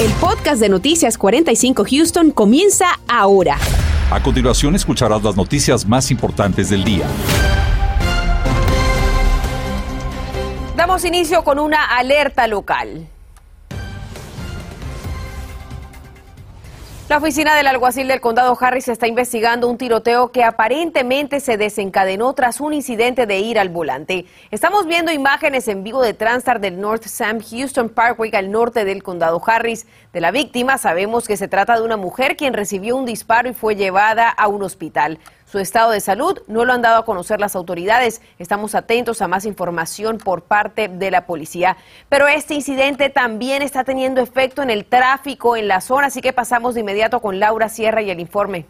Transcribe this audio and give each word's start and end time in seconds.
El 0.00 0.12
podcast 0.12 0.60
de 0.60 0.68
Noticias 0.68 1.18
45 1.18 1.84
Houston 1.90 2.30
comienza 2.30 2.86
ahora. 3.08 3.58
A 4.12 4.22
continuación 4.22 4.76
escucharás 4.76 5.24
las 5.24 5.36
noticias 5.36 5.84
más 5.84 6.12
importantes 6.12 6.70
del 6.70 6.84
día. 6.84 7.04
Damos 10.76 11.04
inicio 11.04 11.42
con 11.42 11.58
una 11.58 11.84
alerta 11.84 12.46
local. 12.46 13.08
La 17.08 17.16
oficina 17.16 17.56
del 17.56 17.66
alguacil 17.66 18.06
del 18.06 18.20
condado 18.20 18.54
Harris 18.60 18.86
está 18.86 19.06
investigando 19.06 19.66
un 19.66 19.78
tiroteo 19.78 20.30
que 20.30 20.44
aparentemente 20.44 21.40
se 21.40 21.56
desencadenó 21.56 22.34
tras 22.34 22.60
un 22.60 22.74
incidente 22.74 23.24
de 23.24 23.38
ir 23.38 23.58
al 23.58 23.70
volante. 23.70 24.26
Estamos 24.50 24.84
viendo 24.84 25.10
imágenes 25.10 25.68
en 25.68 25.82
vivo 25.82 26.02
de 26.02 26.12
Transtar 26.12 26.60
del 26.60 26.78
North 26.78 27.04
Sam 27.04 27.40
Houston 27.40 27.88
Parkway 27.88 28.30
al 28.34 28.50
norte 28.50 28.84
del 28.84 29.02
condado 29.02 29.40
Harris. 29.46 29.86
De 30.12 30.20
la 30.20 30.32
víctima 30.32 30.76
sabemos 30.76 31.26
que 31.26 31.38
se 31.38 31.48
trata 31.48 31.76
de 31.76 31.82
una 31.82 31.96
mujer 31.96 32.36
quien 32.36 32.52
recibió 32.52 32.94
un 32.94 33.06
disparo 33.06 33.48
y 33.48 33.54
fue 33.54 33.74
llevada 33.74 34.28
a 34.28 34.46
un 34.48 34.62
hospital. 34.62 35.18
Su 35.50 35.58
estado 35.58 35.92
de 35.92 36.00
salud 36.00 36.42
no 36.46 36.66
lo 36.66 36.74
han 36.74 36.82
dado 36.82 36.98
a 36.98 37.04
conocer 37.06 37.40
las 37.40 37.56
autoridades. 37.56 38.20
Estamos 38.38 38.74
atentos 38.74 39.22
a 39.22 39.28
más 39.28 39.46
información 39.46 40.18
por 40.18 40.42
parte 40.42 40.88
de 40.88 41.10
la 41.10 41.24
policía. 41.24 41.78
Pero 42.10 42.28
este 42.28 42.52
incidente 42.52 43.08
también 43.08 43.62
está 43.62 43.82
teniendo 43.82 44.20
efecto 44.20 44.62
en 44.62 44.68
el 44.68 44.84
tráfico 44.84 45.56
en 45.56 45.66
la 45.66 45.80
zona, 45.80 46.08
así 46.08 46.20
que 46.20 46.34
pasamos 46.34 46.74
de 46.74 46.80
inmediato 46.80 47.20
con 47.20 47.40
Laura 47.40 47.70
Sierra 47.70 48.02
y 48.02 48.10
el 48.10 48.20
informe. 48.20 48.66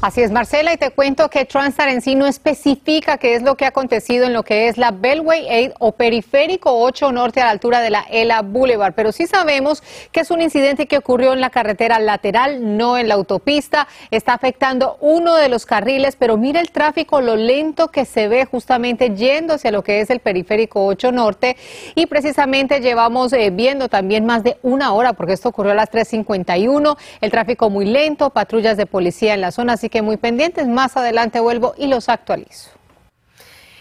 Así 0.00 0.20
es, 0.20 0.30
Marcela, 0.30 0.72
y 0.72 0.76
te 0.76 0.90
cuento 0.90 1.28
que 1.28 1.44
Transtar 1.44 1.88
en 1.88 2.02
sí 2.02 2.14
no 2.14 2.28
especifica 2.28 3.18
qué 3.18 3.34
es 3.34 3.42
lo 3.42 3.56
que 3.56 3.64
ha 3.64 3.68
acontecido 3.68 4.26
en 4.26 4.32
lo 4.32 4.44
que 4.44 4.68
es 4.68 4.78
la 4.78 4.92
Bellway 4.92 5.70
8 5.70 5.74
o 5.80 5.90
Periférico 5.90 6.70
8 6.72 7.10
Norte 7.10 7.40
a 7.40 7.46
la 7.46 7.50
altura 7.50 7.80
de 7.80 7.90
la 7.90 8.06
Ela 8.08 8.42
Boulevard, 8.42 8.94
pero 8.94 9.10
sí 9.10 9.26
sabemos 9.26 9.82
que 10.12 10.20
es 10.20 10.30
un 10.30 10.40
incidente 10.40 10.86
que 10.86 10.98
ocurrió 10.98 11.32
en 11.32 11.40
la 11.40 11.50
carretera 11.50 11.98
lateral, 11.98 12.76
no 12.76 12.96
en 12.96 13.08
la 13.08 13.14
autopista, 13.14 13.88
está 14.12 14.34
afectando 14.34 14.98
uno 15.00 15.34
de 15.34 15.48
los 15.48 15.66
carriles, 15.66 16.14
pero 16.14 16.36
mira 16.36 16.60
el 16.60 16.70
tráfico, 16.70 17.20
lo 17.20 17.34
lento 17.34 17.88
que 17.88 18.04
se 18.04 18.28
ve 18.28 18.44
justamente 18.44 19.16
yendo 19.16 19.54
hacia 19.54 19.72
lo 19.72 19.82
que 19.82 20.00
es 20.00 20.10
el 20.10 20.20
Periférico 20.20 20.86
8 20.86 21.10
Norte, 21.10 21.56
y 21.96 22.06
precisamente 22.06 22.78
llevamos 22.78 23.32
eh, 23.32 23.50
viendo 23.50 23.88
también 23.88 24.24
más 24.24 24.44
de 24.44 24.58
una 24.62 24.92
hora, 24.92 25.14
porque 25.14 25.32
esto 25.32 25.48
ocurrió 25.48 25.72
a 25.72 25.74
las 25.74 25.90
3.51, 25.90 26.96
el 27.20 27.30
tráfico 27.32 27.68
muy 27.68 27.84
lento, 27.84 28.30
patrullas 28.30 28.76
de 28.76 28.86
policía 28.86 29.34
en 29.34 29.40
la 29.40 29.50
zona, 29.50 29.76
que 29.88 30.02
muy 30.02 30.16
pendientes. 30.16 30.66
Más 30.66 30.96
adelante 30.96 31.40
vuelvo 31.40 31.74
y 31.76 31.86
los 31.86 32.08
actualizo. 32.08 32.78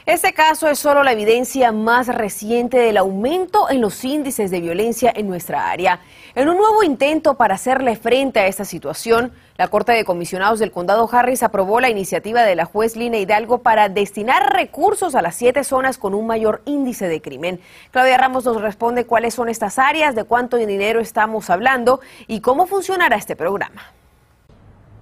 Este 0.08 0.32
caso 0.32 0.70
es 0.70 0.80
solo 0.80 1.04
la 1.04 1.12
evidencia 1.12 1.74
más 1.74 2.08
reciente 2.08 2.78
del 2.78 2.96
aumento 2.96 3.70
en 3.70 3.82
los 3.82 4.06
índices 4.06 4.50
de 4.52 4.62
violencia 4.62 5.12
en 5.14 5.28
nuestra 5.28 5.70
área. 5.70 6.00
En 6.34 6.48
un 6.48 6.56
nuevo 6.56 6.82
intento 6.82 7.34
para 7.34 7.56
hacerle 7.56 7.98
frente 7.98 8.40
a 8.40 8.48
esta 8.48 8.64
situación, 8.64 9.34
la 9.58 9.68
Corte 9.68 9.92
de 9.92 10.06
Comisionados 10.06 10.60
del 10.60 10.72
Condado 10.72 11.10
Harris 11.12 11.44
aprobó 11.44 11.82
la 11.82 11.90
iniciativa 11.90 12.44
de 12.44 12.56
la 12.56 12.64
juez 12.64 12.96
Lina 12.96 13.18
Hidalgo 13.18 13.58
para 13.58 13.90
destinar 13.90 14.54
recursos 14.54 15.14
a 15.14 15.22
las 15.22 15.36
siete 15.36 15.66
zonas 15.66 15.98
con 15.98 16.14
un 16.14 16.26
mayor 16.26 16.62
índice 16.64 17.10
de 17.10 17.22
crimen. 17.22 17.60
Claudia 17.92 18.18
Ramos 18.18 18.46
nos 18.46 18.62
responde 18.62 19.06
cuáles 19.06 19.34
son 19.34 19.50
estas 19.50 19.78
áreas, 19.78 20.16
de 20.16 20.24
cuánto 20.24 20.56
dinero 20.56 21.02
estamos 21.02 21.50
hablando 21.50 22.00
y 22.28 22.40
cómo 22.40 22.66
funcionará 22.66 23.18
este 23.18 23.36
programa. 23.36 23.92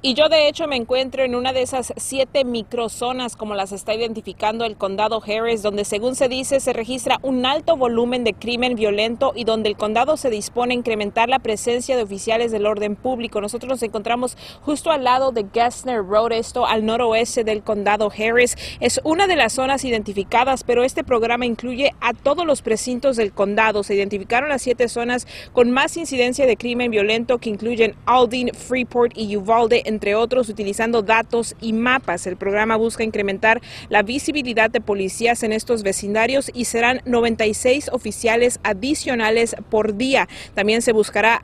Y 0.02 0.14
yo 0.14 0.30
de 0.30 0.48
hecho 0.48 0.68
me 0.68 0.76
encuentro 0.76 1.24
en 1.24 1.34
una 1.34 1.52
de 1.52 1.64
esas 1.64 1.92
siete 1.98 2.44
microzonas 2.44 3.36
como 3.36 3.56
las 3.56 3.72
está 3.72 3.96
identificando 3.96 4.64
el 4.66 4.78
condado 4.78 5.20
Harris, 5.26 5.64
donde 5.64 5.84
según 5.84 6.14
se 6.16 6.28
dice 6.28 6.60
se 6.60 6.74
registra 6.74 7.18
un 7.24 7.44
alto 7.46 7.76
volumen 7.76 8.24
de 8.24 8.34
crimen 8.34 8.76
violento 8.76 9.34
y 9.36 9.46
donde 9.46 9.70
el 9.70 9.78
condado 9.78 10.16
se 10.16 10.30
dispone 10.30 10.74
a 10.74 10.78
incrementar 10.78 11.28
la 11.30 11.40
presencia 11.40 11.96
de 11.96 12.04
oficiales 12.04 12.52
del 12.52 12.68
orden 12.68 12.96
público. 12.96 13.42
Nosotros 13.42 13.68
nos 13.68 13.84
encontramos 13.84 14.38
justo 14.62 14.92
al 14.92 15.04
lado 15.04 15.32
de 15.32 15.48
Gessner 15.52 16.06
Road, 16.06 16.34
esto 16.34 16.68
al 16.68 16.86
noroeste 16.86 17.44
del 17.44 17.64
condado 17.64 18.12
Harris. 18.16 18.56
Es 18.80 19.02
una 19.04 19.26
de 19.26 19.36
las 19.36 19.54
zonas 19.54 19.86
identificadas, 19.86 20.64
pero 20.64 20.84
este 20.84 21.04
programa 21.04 21.48
incluye 21.48 21.94
a 22.00 22.14
todos 22.14 22.46
los 22.46 22.62
precintos 22.62 23.16
del 23.18 23.34
condado. 23.34 23.82
Se 23.82 23.96
identificaron 23.96 24.50
las 24.50 24.62
siete 24.62 24.88
zonas 24.88 25.26
con 25.52 25.72
más 25.72 25.98
incidencia 25.98 26.46
de 26.46 26.58
crimen 26.58 26.92
violento 26.92 27.40
que 27.40 27.50
incluyen 27.50 27.96
Aldine, 28.06 28.54
Freeport 28.54 29.18
y 29.18 29.36
Uvalde 29.36 29.82
entre 29.86 30.16
otros, 30.16 30.50
utilizando 30.50 31.02
datos 31.02 31.56
y 31.62 31.74
mapas. 31.74 32.28
El 32.28 32.38
programa 32.38 32.76
busca 32.76 33.04
incrementar 33.04 33.62
la 33.90 34.04
visibilidad 34.04 34.70
de 34.70 34.82
policías 34.82 35.44
en 35.44 35.54
estos 35.54 35.84
vecindarios 35.84 36.52
y 36.54 36.66
serán 36.66 37.02
96 37.06 37.90
oficiales 37.92 38.60
adicionales 38.64 39.56
por 39.70 39.96
día. 39.96 40.28
También 40.54 40.82
se 40.82 40.92
buscará 40.92 41.42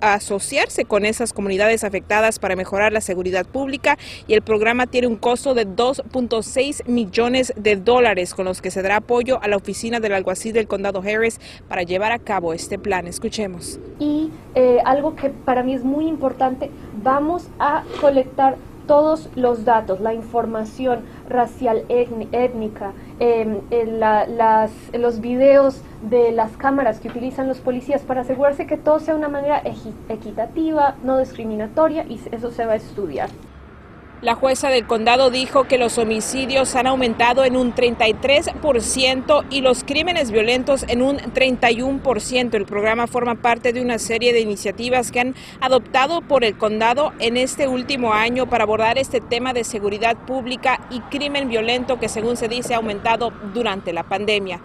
asociarse 0.00 0.84
con 0.84 1.04
esas 1.04 1.32
comunidades 1.32 1.84
afectadas 1.84 2.38
para 2.38 2.56
mejorar 2.56 2.92
la 2.92 3.00
seguridad 3.00 3.46
pública 3.46 3.98
y 4.26 4.34
el 4.34 4.42
programa 4.42 4.86
tiene 4.86 5.06
un 5.06 5.16
costo 5.16 5.54
de 5.54 5.66
2.6 5.66 6.86
millones 6.86 7.52
de 7.56 7.76
dólares 7.76 8.34
con 8.34 8.44
los 8.44 8.60
que 8.60 8.70
se 8.70 8.82
dará 8.82 8.96
apoyo 8.96 9.40
a 9.42 9.48
la 9.48 9.56
oficina 9.56 10.00
del 10.00 10.14
alguacil 10.14 10.52
del 10.52 10.68
condado 10.68 11.00
Harris 11.00 11.40
para 11.68 11.82
llevar 11.82 12.12
a 12.12 12.18
cabo 12.18 12.52
este 12.52 12.78
plan. 12.78 13.06
Escuchemos. 13.06 13.80
Y 13.98 14.30
eh, 14.54 14.78
algo 14.84 15.16
que 15.16 15.30
para 15.30 15.62
mí 15.62 15.74
es 15.74 15.84
muy 15.84 16.06
importante, 16.06 16.70
vamos 17.02 17.48
a 17.58 17.82
colectar 18.00 18.56
todos 18.86 19.28
los 19.36 19.64
datos, 19.64 20.00
la 20.00 20.14
información 20.14 21.00
racial, 21.28 21.84
étnica, 21.88 22.92
em, 23.20 23.60
los 24.94 25.20
videos 25.20 25.82
de 26.02 26.32
las 26.32 26.56
cámaras 26.56 26.98
que 26.98 27.08
utilizan 27.08 27.48
los 27.48 27.58
policías 27.58 28.00
para 28.02 28.22
asegurarse 28.22 28.66
que 28.66 28.78
todo 28.78 28.98
sea 28.98 29.14
de 29.14 29.20
una 29.20 29.28
manera 29.28 29.62
equitativa, 30.08 30.96
no 31.04 31.18
discriminatoria 31.18 32.04
y 32.08 32.18
eso 32.32 32.50
se 32.50 32.64
va 32.64 32.72
a 32.72 32.76
estudiar. 32.76 33.28
La 34.20 34.34
jueza 34.34 34.68
del 34.68 34.84
condado 34.84 35.30
dijo 35.30 35.68
que 35.68 35.78
los 35.78 35.96
homicidios 35.96 36.74
han 36.74 36.88
aumentado 36.88 37.44
en 37.44 37.56
un 37.56 37.72
33% 37.72 39.44
y 39.48 39.60
los 39.60 39.84
crímenes 39.84 40.32
violentos 40.32 40.84
en 40.88 41.02
un 41.02 41.18
31%. 41.18 42.54
El 42.54 42.64
programa 42.64 43.06
forma 43.06 43.36
parte 43.36 43.72
de 43.72 43.80
una 43.80 44.00
serie 44.00 44.32
de 44.32 44.40
iniciativas 44.40 45.12
que 45.12 45.20
han 45.20 45.34
adoptado 45.60 46.20
por 46.20 46.42
el 46.42 46.58
condado 46.58 47.12
en 47.20 47.36
este 47.36 47.68
último 47.68 48.12
año 48.12 48.50
para 48.50 48.64
abordar 48.64 48.98
este 48.98 49.20
tema 49.20 49.52
de 49.52 49.62
seguridad 49.62 50.16
pública 50.16 50.80
y 50.90 50.98
crimen 50.98 51.48
violento 51.48 52.00
que 52.00 52.08
según 52.08 52.36
se 52.36 52.48
dice 52.48 52.74
ha 52.74 52.78
aumentado 52.78 53.32
durante 53.54 53.92
la 53.92 54.02
pandemia. 54.02 54.60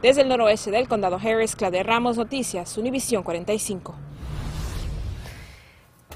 Desde 0.00 0.22
el 0.22 0.28
noroeste 0.28 0.70
del 0.70 0.86
condado 0.86 1.18
Harris, 1.20 1.56
Claudia 1.56 1.82
Ramos, 1.82 2.16
Noticias, 2.16 2.78
Univisión 2.78 3.24
45. 3.24 4.11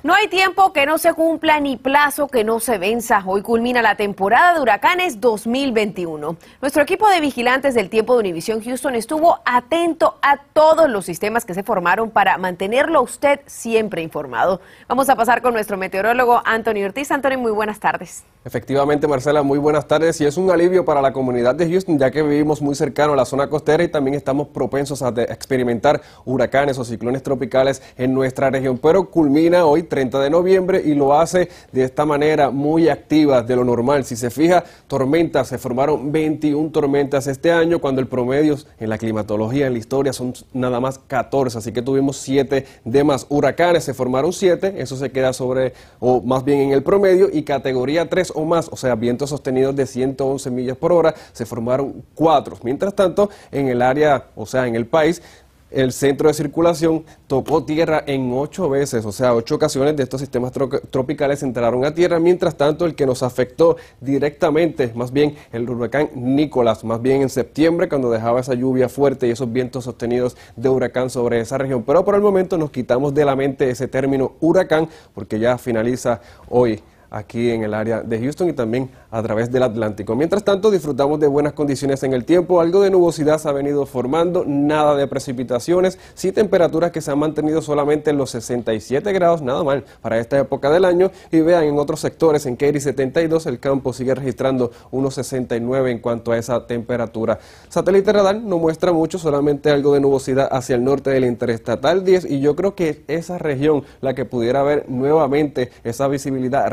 No 0.07 0.15
hay 0.15 0.29
tiempo 0.29 0.73
que 0.73 0.87
no 0.87 0.99
se 0.99 1.15
cumpla 1.15 1.59
ni 1.59 1.77
plazo 1.77 2.29
que 2.29 2.45
no 2.45 2.61
se 2.61 2.79
venza. 2.79 3.25
Hoy 3.27 3.43
culmina 3.43 3.83
la 3.83 3.97
temporada 3.97 4.55
de 4.55 4.61
huracanes 4.61 5.21
2021. 5.21 6.37
Nuestro 6.61 6.83
equipo 6.85 7.09
de 7.09 7.21
vigilantes 7.21 7.75
del 7.75 7.91
tiempo 7.91 8.15
de 8.15 8.21
Univisión 8.21 8.63
Houston 8.63 8.95
estuvo 8.95 9.41
atento 9.45 10.17
a 10.23 10.37
todos 10.37 10.89
los 10.89 11.07
sistemas 11.07 11.45
que 11.45 11.55
se 11.55 11.65
formaron 11.65 12.13
para 12.13 12.39
mantenerlo 12.39 13.03
usted 13.03 13.41
siempre 13.47 14.01
informado. 14.01 14.61
Vamos 14.87 15.09
a 15.09 15.17
pasar 15.17 15.43
con 15.43 15.55
nuestro 15.55 15.77
meteorólogo 15.77 16.41
Anthony 16.45 16.85
Ortiz. 16.85 17.11
Anthony, 17.11 17.37
muy 17.37 17.51
buenas 17.51 17.81
tardes. 17.81 18.25
Efectivamente, 18.47 19.09
Marcela, 19.09 19.43
muy 19.43 19.59
buenas 19.59 19.89
tardes. 19.89 20.21
Y 20.21 20.25
es 20.25 20.37
un 20.37 20.53
alivio 20.53 20.85
para 20.85 21.03
la 21.03 21.13
comunidad 21.13 21.57
de 21.57 21.69
Houston, 21.69 21.99
ya 21.99 22.13
que 22.13 22.23
vivimos 22.23 22.63
muy 22.63 22.77
cercano 22.77 23.15
a 23.15 23.17
la 23.17 23.25
zona 23.25 23.49
costera 23.49 23.83
y 23.83 23.89
también 23.89 24.15
estamos 24.15 24.47
propensos 24.47 25.03
a 25.03 25.09
experimentar 25.09 26.01
huracanes 26.25 26.79
o 26.79 26.85
ciclones 26.85 27.25
tropicales 27.25 27.83
en 27.99 28.15
nuestra 28.15 28.49
región. 28.49 28.79
Pero 28.79 29.11
culmina 29.11 29.67
hoy 29.67 29.83
30 29.83 30.21
de 30.21 30.31
noviembre 30.31 30.81
y 30.85 30.95
lo 30.95 31.19
hace 31.19 31.49
de 31.73 31.83
esta 31.83 32.07
manera 32.07 32.51
muy 32.51 32.89
activa 32.89 33.43
de 33.43 33.57
lo 33.57 33.65
normal. 33.65 34.05
Si 34.05 34.15
se 34.15 34.31
fija, 34.31 34.63
tormentas, 34.87 35.49
se 35.49 35.59
formaron 35.59 36.13
21 36.13 36.71
tormentas 36.71 37.27
este 37.27 37.51
año, 37.51 37.81
cuando 37.81 38.01
el 38.01 38.07
promedio 38.07 38.57
en 38.79 38.91
la 38.91 38.97
climatología, 38.97 39.67
en 39.67 39.73
la 39.73 39.81
historia, 39.81 40.13
son 40.13 40.35
nada 40.53 40.79
más 40.79 41.01
14. 41.01 41.59
Así 41.59 41.73
que 41.73 41.83
tuvimos 41.83 42.19
7 42.19 42.65
de 42.85 43.03
más 43.03 43.27
huracanes, 43.29 43.83
se 43.83 43.93
formaron 43.93 44.33
7, 44.33 44.75
eso 44.77 44.95
se 44.95 45.11
queda 45.11 45.33
sobre, 45.33 45.73
o 45.99 46.23
más 46.23 46.45
bien 46.45 46.61
en 46.61 46.71
el 46.71 46.85
promedio, 46.85 47.29
y 47.33 47.43
categoría 47.43 48.09
3 48.09 48.36
o 48.37 48.45
más, 48.45 48.69
o 48.71 48.77
sea, 48.77 48.95
vientos 48.95 49.31
sostenidos 49.31 49.75
de 49.75 49.87
111 49.87 50.51
millas 50.51 50.77
por 50.77 50.93
hora, 50.93 51.15
se 51.33 51.47
formaron 51.47 52.05
4. 52.15 52.59
Mientras 52.63 52.95
tanto, 52.95 53.31
en 53.51 53.69
el 53.69 53.83
área, 53.83 54.27
o 54.37 54.47
sea, 54.47 54.67
en 54.67 54.77
el 54.77 54.87
país, 54.87 55.23
el 55.71 55.93
centro 55.93 56.29
de 56.29 56.35
circulación 56.35 57.05
tocó 57.27 57.65
tierra 57.65 58.03
en 58.07 58.33
ocho 58.33 58.69
veces, 58.71 59.05
o 59.05 59.11
sea, 59.11 59.35
ocho 59.35 59.57
ocasiones 59.57 59.97
de 59.97 60.05
estos 60.05 60.21
sistemas 60.21 60.53
tropicales 60.91 61.43
entraron 61.43 61.85
a 61.85 61.93
tierra. 61.93 62.21
Mientras 62.21 62.57
tanto, 62.57 62.87
el 62.87 62.95
que 62.95 63.05
nos 63.05 63.23
afectó 63.23 63.77
directamente, 64.01 64.93
más 64.95 65.13
bien 65.13 65.37
el 65.53 65.69
huracán 65.69 66.11
Nicolás, 66.15 66.85
más 66.85 67.03
bien 67.03 67.23
en 67.23 67.29
septiembre, 67.29 67.89
cuando 67.89 68.11
dejaba 68.11 68.41
esa 68.41 68.55
lluvia 68.55 68.89
fuerte 68.89 69.27
y 69.27 69.31
esos 69.31 69.53
vientos 69.53 69.85
sostenidos 69.85 70.37
de 70.55 70.69
huracán 70.69 71.11
sobre 71.11 71.41
esa 71.41 71.59
región. 71.59 71.83
Pero 71.83 72.05
por 72.05 72.15
el 72.15 72.21
momento 72.21 72.57
nos 72.57 72.71
quitamos 72.71 73.13
de 73.13 73.25
la 73.25 73.35
mente 73.35 73.69
ese 73.69 73.89
término 73.89 74.35
huracán, 74.41 74.89
porque 75.15 75.41
ya 75.41 75.59
finaliza 75.59 76.21
hoy 76.49 76.81
aquí 77.11 77.51
en 77.51 77.63
el 77.63 77.75
área 77.75 78.03
de 78.03 78.19
Houston 78.21 78.49
y 78.49 78.53
también 78.53 78.91
a 79.11 79.23
través 79.23 79.51
del 79.51 79.63
Atlántico. 79.63 80.15
Mientras 80.15 80.45
tanto, 80.45 80.71
disfrutamos 80.71 81.21
de 81.21 81.27
buenas 81.27 81.53
condiciones 81.53 82.03
en 82.03 82.13
el 82.13 82.25
tiempo, 82.25 82.61
algo 82.61 82.83
de 82.83 82.91
nubosidad 82.91 83.39
se 83.39 83.49
ha 83.49 83.53
venido 83.53 83.87
formando, 83.87 84.45
nada 84.47 84.95
de 84.95 85.07
precipitaciones, 85.07 85.99
sí 86.15 86.33
temperaturas 86.33 86.91
que 86.91 87.01
se 87.01 87.11
han 87.11 87.19
mantenido 87.19 87.63
solamente 87.63 88.11
en 88.11 88.19
los 88.19 88.31
67 88.31 89.13
grados, 89.13 89.43
nada 89.43 89.63
mal 89.65 89.85
para 90.03 90.19
esta 90.19 90.39
época 90.39 90.71
del 90.71 90.85
año. 90.85 91.11
Y 91.31 91.41
vean, 91.41 91.65
en 91.65 91.79
otros 91.79 92.01
sectores, 92.01 92.47
en 92.47 92.57
Katy 92.57 92.81
72, 92.81 93.47
el 93.47 93.59
campo 93.59 93.93
sigue 93.93 94.15
registrando 94.15 94.71
unos 94.91 95.15
69 95.15 95.91
en 95.91 95.99
cuanto 95.99 96.33
a 96.33 96.39
esa 96.39 96.67
temperatura. 96.67 97.39
Satélite 97.69 98.13
radar 98.13 98.37
no 98.37 98.59
muestra 98.59 98.93
mucho, 98.93 99.19
solamente 99.19 99.71
algo 99.71 99.95
de 99.95 100.01
nubosidad 100.01 100.49
hacia 100.51 100.77
el 100.77 100.85
norte 100.85 101.11
del 101.11 101.25
Interestatal 101.25 102.05
10 102.05 102.31
y 102.31 102.41
yo 102.41 102.57
creo 102.57 102.75
que 102.75 103.05
esa 103.09 103.39
región 103.39 103.85
la 104.01 104.15
que 104.15 104.25
pudiera 104.25 104.61
haber 104.61 104.89
nuevamente 104.89 105.71
esa 105.85 106.09
visibilidad 106.09 106.69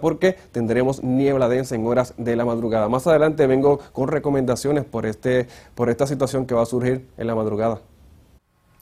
porque 0.00 0.36
tendremos 0.52 1.02
niebla 1.02 1.48
densa 1.48 1.74
en 1.74 1.86
horas 1.86 2.14
de 2.16 2.36
la 2.36 2.44
madrugada. 2.44 2.88
Más 2.88 3.06
adelante 3.06 3.46
vengo 3.46 3.78
con 3.92 4.08
recomendaciones 4.08 4.84
por, 4.84 5.06
este, 5.06 5.46
por 5.74 5.90
esta 5.90 6.06
situación 6.06 6.46
que 6.46 6.54
va 6.54 6.62
a 6.62 6.66
surgir 6.66 7.06
en 7.16 7.26
la 7.26 7.34
madrugada. 7.34 7.80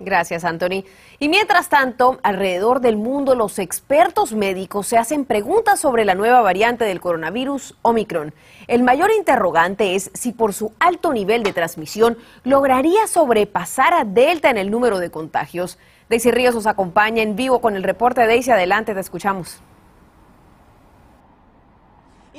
Gracias, 0.03 0.44
Anthony. 0.44 0.85
Y 1.19 1.29
mientras 1.29 1.69
tanto, 1.69 2.19
alrededor 2.23 2.81
del 2.81 2.97
mundo, 2.97 3.35
los 3.35 3.59
expertos 3.59 4.32
médicos 4.32 4.87
se 4.87 4.97
hacen 4.97 5.27
preguntas 5.27 5.79
sobre 5.79 6.06
la 6.06 6.15
nueva 6.15 6.41
variante 6.41 6.87
del 6.87 7.03
coronavirus 7.03 7.77
Omicron. 7.82 8.32
El 8.67 8.82
mayor 8.82 9.11
interrogante 9.12 9.94
es 9.94 10.11
si 10.15 10.32
por 10.32 10.55
su 10.55 10.73
alto 10.79 11.12
nivel 11.12 11.43
de 11.43 11.53
transmisión 11.53 12.17
lograría 12.44 13.06
sobrepasar 13.06 13.93
a 13.93 14.05
Delta 14.05 14.49
en 14.49 14.56
el 14.56 14.71
número 14.71 15.00
de 15.00 15.11
contagios. 15.11 15.79
Daisy 16.09 16.31
Ríos 16.31 16.55
nos 16.55 16.67
acompaña 16.67 17.23
en 17.23 17.37
vivo 17.37 17.61
con 17.61 17.77
el 17.77 17.82
reporte. 17.82 18.27
Daisy, 18.27 18.50
adelante, 18.50 18.94
te 18.94 19.00
escuchamos. 19.00 19.61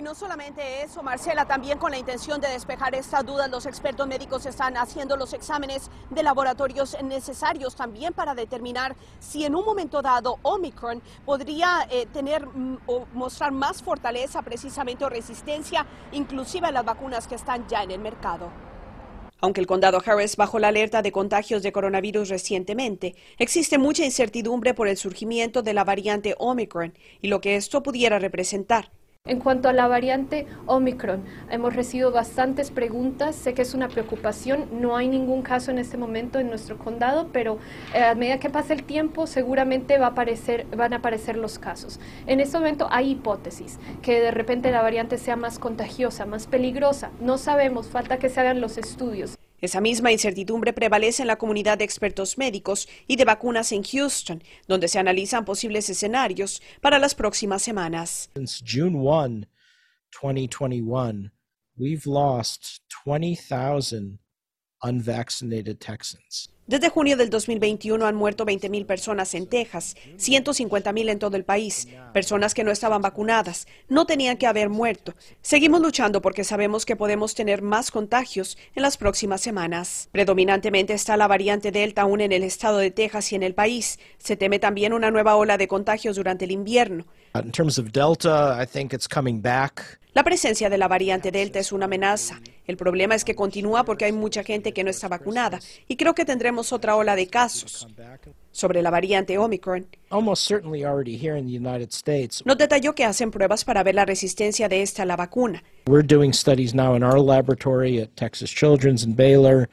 Y 0.01 0.03
no 0.03 0.15
solamente 0.15 0.81
eso, 0.81 1.03
Marcela, 1.03 1.45
también 1.45 1.77
con 1.77 1.92
la 1.92 2.00
intención 2.00 2.42
de 2.42 2.48
despejar 2.48 2.95
estas 2.95 3.24
dudas, 3.24 3.51
los 3.51 3.68
expertos 3.68 4.07
médicos 4.07 4.48
están 4.48 4.75
haciendo 4.75 5.15
los 5.15 5.31
exámenes 5.31 5.92
de 6.09 6.24
laboratorios 6.24 6.98
necesarios 7.03 7.75
también 7.75 8.12
para 8.12 8.33
determinar 8.33 8.95
si 9.19 9.45
en 9.45 9.53
un 9.53 9.63
momento 9.63 10.01
dado 10.01 10.39
Omicron 10.42 11.03
podría 11.24 11.88
eh, 11.92 12.07
tener 12.12 12.48
mm, 12.48 12.80
o 12.88 13.06
mostrar 13.13 13.51
más 13.51 13.83
fortaleza 13.83 14.42
precisamente 14.42 15.06
o 15.06 15.09
resistencia, 15.09 15.86
inclusive 16.13 16.65
a 16.65 16.71
las 16.71 16.83
vacunas 16.83 17.27
que 17.27 17.36
están 17.36 17.68
ya 17.68 17.83
en 17.83 17.92
el 17.92 18.00
mercado. 18.00 18.50
Aunque 19.39 19.62
el 19.62 19.68
condado 19.68 20.01
Harris 20.03 20.36
bajó 20.36 20.57
la 20.57 20.69
alerta 20.69 21.03
de 21.03 21.12
contagios 21.12 21.62
de 21.62 21.71
coronavirus 21.71 22.30
recientemente, 22.30 23.15
existe 23.38 23.77
mucha 23.77 24.03
incertidumbre 24.03 24.74
por 24.74 24.88
el 24.88 24.98
surgimiento 24.98 25.62
de 25.62 25.75
la 25.75 25.83
variante 25.83 26.33
Omicron 26.39 26.98
y 27.21 27.27
lo 27.27 27.39
que 27.39 27.56
esto 27.56 27.83
pudiera 27.83 28.18
representar. 28.18 28.89
En 29.31 29.39
cuanto 29.39 29.69
a 29.69 29.73
la 29.73 29.88
variante 29.88 30.47
Omicron, 30.65 31.23
hemos 31.50 31.75
recibido 31.75 32.12
bastantes 32.12 32.71
preguntas. 32.71 33.35
Sé 33.35 33.53
que 33.53 33.62
es 33.62 33.75
una 33.75 33.88
preocupación. 33.88 34.65
No 34.81 34.97
hay 34.97 35.07
ningún 35.07 35.44
caso 35.44 35.69
en 35.69 35.77
este 35.77 35.95
momento 35.95 36.39
en 36.39 36.50
nuestro 36.50 36.77
condado, 36.79 37.29
pero 37.31 37.59
eh, 37.94 38.03
a 38.03 38.15
medida 38.15 38.39
que 38.39 38.50
pase 38.50 38.73
el 38.73 38.83
tiempo, 38.83 39.27
seguramente 39.27 40.00
va 40.00 40.07
a 40.07 40.09
aparecer, 40.09 40.65
van 40.75 40.94
a 40.94 40.97
aparecer 40.97 41.38
los 41.38 41.59
casos. 41.59 42.00
En 42.25 42.39
este 42.39 42.57
momento 42.57 42.88
hay 42.89 43.12
hipótesis 43.12 43.79
que 44.01 44.19
de 44.19 44.31
repente 44.31 44.69
la 44.69 44.81
variante 44.81 45.19
sea 45.19 45.35
más 45.35 45.59
contagiosa, 45.59 46.25
más 46.25 46.47
peligrosa. 46.47 47.12
No 47.21 47.38
sabemos, 47.38 47.89
falta 47.89 48.17
que 48.17 48.27
se 48.27 48.39
hagan 48.39 48.59
los 48.59 48.79
estudios. 48.79 49.38
Esa 49.61 49.79
misma 49.79 50.11
incertidumbre 50.11 50.73
prevalece 50.73 51.21
en 51.21 51.27
la 51.27 51.37
comunidad 51.37 51.77
de 51.77 51.83
expertos 51.83 52.37
médicos 52.39 52.89
y 53.07 53.15
de 53.15 53.25
vacunas 53.25 53.71
en 53.71 53.83
Houston, 53.83 54.43
donde 54.67 54.87
se 54.87 54.97
analizan 54.97 55.45
posibles 55.45 55.87
escenarios 55.87 56.63
para 56.81 56.97
las 56.97 57.13
próximas 57.13 57.61
semanas. 57.61 58.31
Since 58.35 58.63
June 58.65 58.97
1, 58.97 59.45
2021, 60.19 61.31
we've 61.77 62.07
lost 62.07 62.81
20,000 63.05 64.17
unvaccinated 64.83 65.79
Texans. 65.79 66.49
Desde 66.71 66.88
junio 66.88 67.18
del 67.18 67.29
2021 67.29 68.06
han 68.06 68.15
muerto 68.15 68.45
20.000 68.45 68.85
personas 68.85 69.33
en 69.33 69.45
Texas, 69.45 69.97
150.000 70.15 71.09
en 71.09 71.19
todo 71.19 71.35
el 71.35 71.44
país, 71.44 71.89
personas 72.13 72.53
que 72.53 72.63
no 72.63 72.71
estaban 72.71 73.01
vacunadas, 73.01 73.68
no 73.89 74.06
tenían 74.06 74.38
que 74.38 74.47
haber 74.47 74.69
muerto. 74.69 75.13
Seguimos 75.41 75.81
luchando 75.81 76.21
porque 76.21 76.45
sabemos 76.45 76.85
que 76.85 76.95
podemos 76.95 77.35
tener 77.35 77.62
más 77.62 77.91
contagios 77.91 78.57
en 78.73 78.83
las 78.83 78.95
próximas 78.95 79.41
semanas. 79.41 80.07
Predominantemente 80.13 80.94
está 80.94 81.18
la 81.18 81.27
variante 81.27 81.73
Delta 81.73 82.03
aún 82.03 82.21
en 82.21 82.31
el 82.31 82.44
estado 82.44 82.77
de 82.77 82.89
Texas 82.89 83.33
y 83.33 83.35
en 83.35 83.44
el 83.44 83.53
país. 83.53 84.00
Se 84.17 84.38
teme 84.38 84.57
también 84.57 84.94
una 84.94 85.12
nueva 85.12 85.35
ola 85.35 85.57
de 85.57 85.67
contagios 85.67 86.15
durante 86.15 86.45
el 86.45 86.51
invierno. 86.51 87.06
In 87.33 87.51
terms 87.51 87.77
of 87.77 87.93
Delta, 87.93 88.57
I 88.59 88.65
think 88.65 88.93
it's 88.93 89.07
coming 89.07 89.41
back. 89.41 89.99
La 90.13 90.23
presencia 90.23 90.69
de 90.69 90.77
la 90.77 90.89
variante 90.89 91.31
Delta 91.31 91.59
es 91.59 91.71
una 91.71 91.85
amenaza. 91.85 92.41
El 92.67 92.75
problema 92.75 93.15
es 93.15 93.23
que 93.23 93.33
continúa 93.35 93.85
porque 93.85 94.03
hay 94.03 94.11
mucha 94.11 94.43
gente 94.43 94.73
que 94.73 94.83
no 94.83 94.89
está 94.89 95.07
vacunada 95.07 95.59
y 95.87 95.95
creo 95.95 96.13
que 96.13 96.25
tendremos 96.25 96.73
otra 96.73 96.97
ola 96.97 97.15
de 97.15 97.27
casos. 97.27 97.87
Sobre 98.51 98.81
la 98.81 98.89
variante 98.89 99.37
Omicron, 99.37 99.87
Almost 100.09 100.45
certainly 100.45 100.83
already 100.83 101.15
here 101.15 101.37
in 101.39 101.45
the 101.45 101.57
United 101.57 101.93
States. 101.93 102.43
nos 102.45 102.57
detalló 102.57 102.93
que 102.93 103.05
hacen 103.05 103.31
pruebas 103.31 103.63
para 103.63 103.81
ver 103.83 103.95
la 103.95 104.03
resistencia 104.03 104.67
de 104.67 104.81
esta 104.81 105.03
a 105.03 105.05
la 105.05 105.15
vacuna. 105.15 105.63
We're 105.87 106.05
doing 106.05 106.33
studies 106.33 106.75
now 106.75 106.95
in 106.95 107.03
our 107.03 107.17
laboratory 107.17 108.01
at 108.01 108.09
Texas 108.17 108.51
Children's 108.53 109.05
in 109.05 109.15
Baylor. 109.15 109.69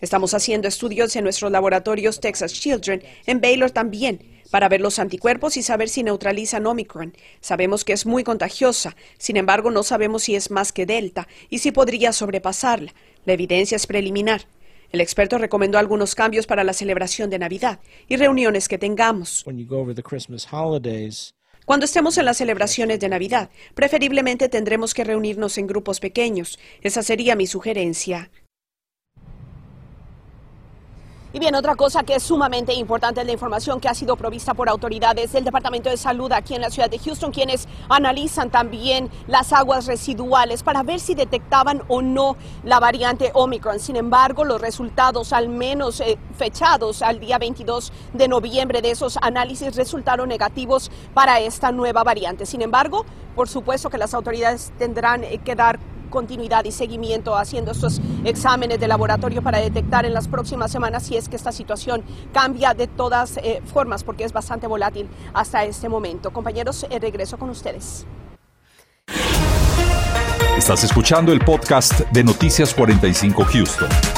Estamos 0.00 0.32
haciendo 0.32 0.68
estudios 0.68 1.16
en 1.16 1.24
nuestros 1.24 1.50
laboratorios 1.50 2.20
Texas 2.20 2.52
Children, 2.52 3.02
en 3.26 3.40
Baylor 3.40 3.70
también, 3.70 4.22
para 4.50 4.68
ver 4.68 4.80
los 4.80 4.98
anticuerpos 4.98 5.56
y 5.56 5.62
saber 5.62 5.88
si 5.88 6.02
neutralizan 6.02 6.66
Omicron. 6.66 7.14
Sabemos 7.40 7.84
que 7.84 7.92
es 7.92 8.06
muy 8.06 8.22
contagiosa, 8.22 8.96
sin 9.18 9.36
embargo 9.36 9.70
no 9.70 9.82
sabemos 9.82 10.22
si 10.22 10.36
es 10.36 10.50
más 10.50 10.72
que 10.72 10.86
Delta 10.86 11.26
y 11.50 11.58
si 11.58 11.72
podría 11.72 12.12
sobrepasarla. 12.12 12.94
La 13.24 13.32
evidencia 13.32 13.76
es 13.76 13.86
preliminar. 13.86 14.42
El 14.90 15.00
experto 15.00 15.36
recomendó 15.36 15.78
algunos 15.78 16.14
cambios 16.14 16.46
para 16.46 16.64
la 16.64 16.72
celebración 16.72 17.28
de 17.28 17.38
Navidad 17.38 17.80
y 18.08 18.16
reuniones 18.16 18.68
que 18.68 18.78
tengamos. 18.78 19.44
Cuando 21.66 21.84
estemos 21.84 22.16
en 22.16 22.24
las 22.24 22.38
celebraciones 22.38 22.98
de 22.98 23.10
Navidad, 23.10 23.50
preferiblemente 23.74 24.48
tendremos 24.48 24.94
que 24.94 25.04
reunirnos 25.04 25.58
en 25.58 25.66
grupos 25.66 26.00
pequeños. 26.00 26.58
Esa 26.80 27.02
sería 27.02 27.36
mi 27.36 27.46
sugerencia. 27.46 28.30
Y 31.30 31.40
bien, 31.40 31.54
otra 31.54 31.76
cosa 31.76 32.04
que 32.04 32.14
es 32.14 32.22
sumamente 32.22 32.72
importante 32.72 33.20
es 33.20 33.26
la 33.26 33.34
información 33.34 33.80
que 33.80 33.88
ha 33.88 33.94
sido 33.94 34.16
provista 34.16 34.54
por 34.54 34.70
autoridades 34.70 35.30
del 35.30 35.44
Departamento 35.44 35.90
de 35.90 35.98
Salud 35.98 36.32
aquí 36.32 36.54
en 36.54 36.62
la 36.62 36.70
ciudad 36.70 36.88
de 36.88 36.98
Houston, 36.98 37.32
quienes 37.32 37.68
analizan 37.90 38.48
también 38.48 39.10
las 39.26 39.52
aguas 39.52 39.84
residuales 39.84 40.62
para 40.62 40.82
ver 40.82 41.00
si 41.00 41.14
detectaban 41.14 41.82
o 41.88 42.00
no 42.00 42.38
la 42.64 42.80
variante 42.80 43.30
Omicron. 43.34 43.78
Sin 43.78 43.96
embargo, 43.96 44.42
los 44.44 44.58
resultados, 44.58 45.34
al 45.34 45.50
menos 45.50 46.00
eh, 46.00 46.18
fechados 46.34 47.02
al 47.02 47.20
día 47.20 47.36
22 47.36 47.92
de 48.14 48.26
noviembre 48.26 48.80
de 48.80 48.92
esos 48.92 49.18
análisis, 49.20 49.76
resultaron 49.76 50.30
negativos 50.30 50.90
para 51.12 51.40
esta 51.40 51.72
nueva 51.72 52.04
variante. 52.04 52.46
Sin 52.46 52.62
embargo, 52.62 53.04
por 53.36 53.50
supuesto 53.50 53.90
que 53.90 53.98
las 53.98 54.14
autoridades 54.14 54.72
tendrán 54.78 55.24
eh, 55.24 55.36
que 55.44 55.54
dar 55.54 55.78
continuidad 56.08 56.64
y 56.64 56.72
seguimiento 56.72 57.36
haciendo 57.36 57.72
estos 57.72 58.00
exámenes 58.24 58.80
de 58.80 58.88
laboratorio 58.88 59.42
para 59.42 59.58
detectar 59.58 60.04
en 60.04 60.14
las 60.14 60.28
próximas 60.28 60.70
semanas 60.70 61.04
si 61.04 61.16
es 61.16 61.28
que 61.28 61.36
esta 61.36 61.52
situación 61.52 62.02
cambia 62.32 62.74
de 62.74 62.86
todas 62.86 63.36
eh, 63.38 63.62
formas, 63.64 64.04
porque 64.04 64.24
es 64.24 64.32
bastante 64.32 64.66
volátil 64.66 65.08
hasta 65.34 65.64
este 65.64 65.88
momento. 65.88 66.32
Compañeros, 66.32 66.86
eh, 66.90 66.98
regreso 66.98 67.38
con 67.38 67.50
ustedes. 67.50 68.06
Estás 70.56 70.82
escuchando 70.82 71.32
el 71.32 71.40
podcast 71.40 72.00
de 72.10 72.24
Noticias 72.24 72.74
45 72.74 73.44
Houston. 73.44 74.17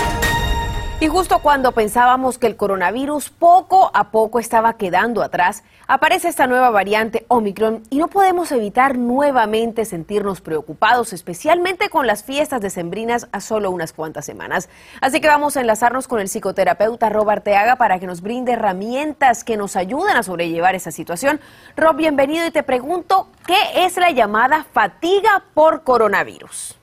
Y 1.02 1.09
justo 1.09 1.38
cuando 1.38 1.73
pensábamos 1.73 2.37
que 2.37 2.47
el 2.47 2.57
coronavirus 2.57 3.30
poco 3.30 3.90
a 3.95 4.11
poco 4.11 4.38
estaba 4.38 4.75
quedando 4.75 5.23
atrás, 5.23 5.64
aparece 5.87 6.28
esta 6.28 6.47
nueva 6.47 6.69
variante 6.69 7.25
Omicron 7.28 7.85
y 7.88 7.97
no 7.97 8.09
podemos 8.09 8.52
evitar 8.52 8.99
nuevamente 8.99 9.87
sentirnos 9.87 10.42
preocupados, 10.42 11.14
especialmente 11.14 11.88
con 11.88 12.07
las 12.07 12.23
fiestas 12.23 12.61
decembrinas 12.61 13.28
a 13.33 13.40
solo 13.40 13.71
unas 13.71 13.95
cuantas 13.95 14.26
semanas. 14.26 14.69
Así 15.00 15.23
que 15.23 15.28
vamos 15.28 15.57
a 15.57 15.62
enlazarnos 15.62 16.07
con 16.07 16.21
el 16.21 16.28
psicoterapeuta 16.28 17.09
Rob 17.09 17.30
Arteaga 17.30 17.76
para 17.76 17.99
que 17.99 18.07
nos 18.07 18.21
brinde 18.21 18.52
herramientas 18.52 19.42
que 19.42 19.57
nos 19.57 19.76
ayuden 19.76 20.19
a 20.19 20.23
sobrellevar 20.23 20.75
esa 20.75 20.90
situación. 20.90 21.40
Rob, 21.78 21.97
bienvenido 21.97 22.47
y 22.47 22.50
te 22.50 22.62
pregunto, 22.62 23.28
¿qué 23.47 23.87
es 23.87 23.97
la 23.97 24.11
llamada 24.11 24.66
fatiga 24.71 25.45
por 25.54 25.83
coronavirus? 25.83 26.79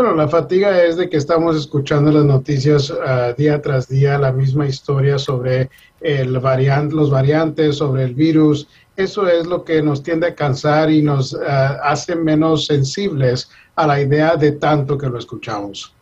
Bueno, 0.00 0.16
la 0.16 0.28
fatiga 0.28 0.82
es 0.82 0.96
de 0.96 1.10
que 1.10 1.18
estamos 1.18 1.54
escuchando 1.54 2.10
las 2.10 2.24
noticias 2.24 2.88
uh, 2.88 3.34
día 3.36 3.60
tras 3.60 3.86
día, 3.86 4.16
la 4.16 4.32
misma 4.32 4.66
historia 4.66 5.18
sobre 5.18 5.68
el 6.00 6.38
variante, 6.38 6.94
los 6.94 7.10
variantes, 7.10 7.76
sobre 7.76 8.04
el 8.04 8.14
virus. 8.14 8.66
Eso 8.96 9.28
es 9.28 9.46
lo 9.46 9.62
que 9.62 9.82
nos 9.82 10.02
tiende 10.02 10.28
a 10.28 10.34
cansar 10.34 10.90
y 10.90 11.02
nos 11.02 11.34
uh, 11.34 11.40
hace 11.82 12.16
menos 12.16 12.64
sensibles 12.64 13.50
a 13.76 13.86
la 13.86 14.00
idea 14.00 14.36
de 14.36 14.52
tanto 14.52 14.96
que 14.96 15.06
lo 15.06 15.18
escuchamos. 15.18 15.94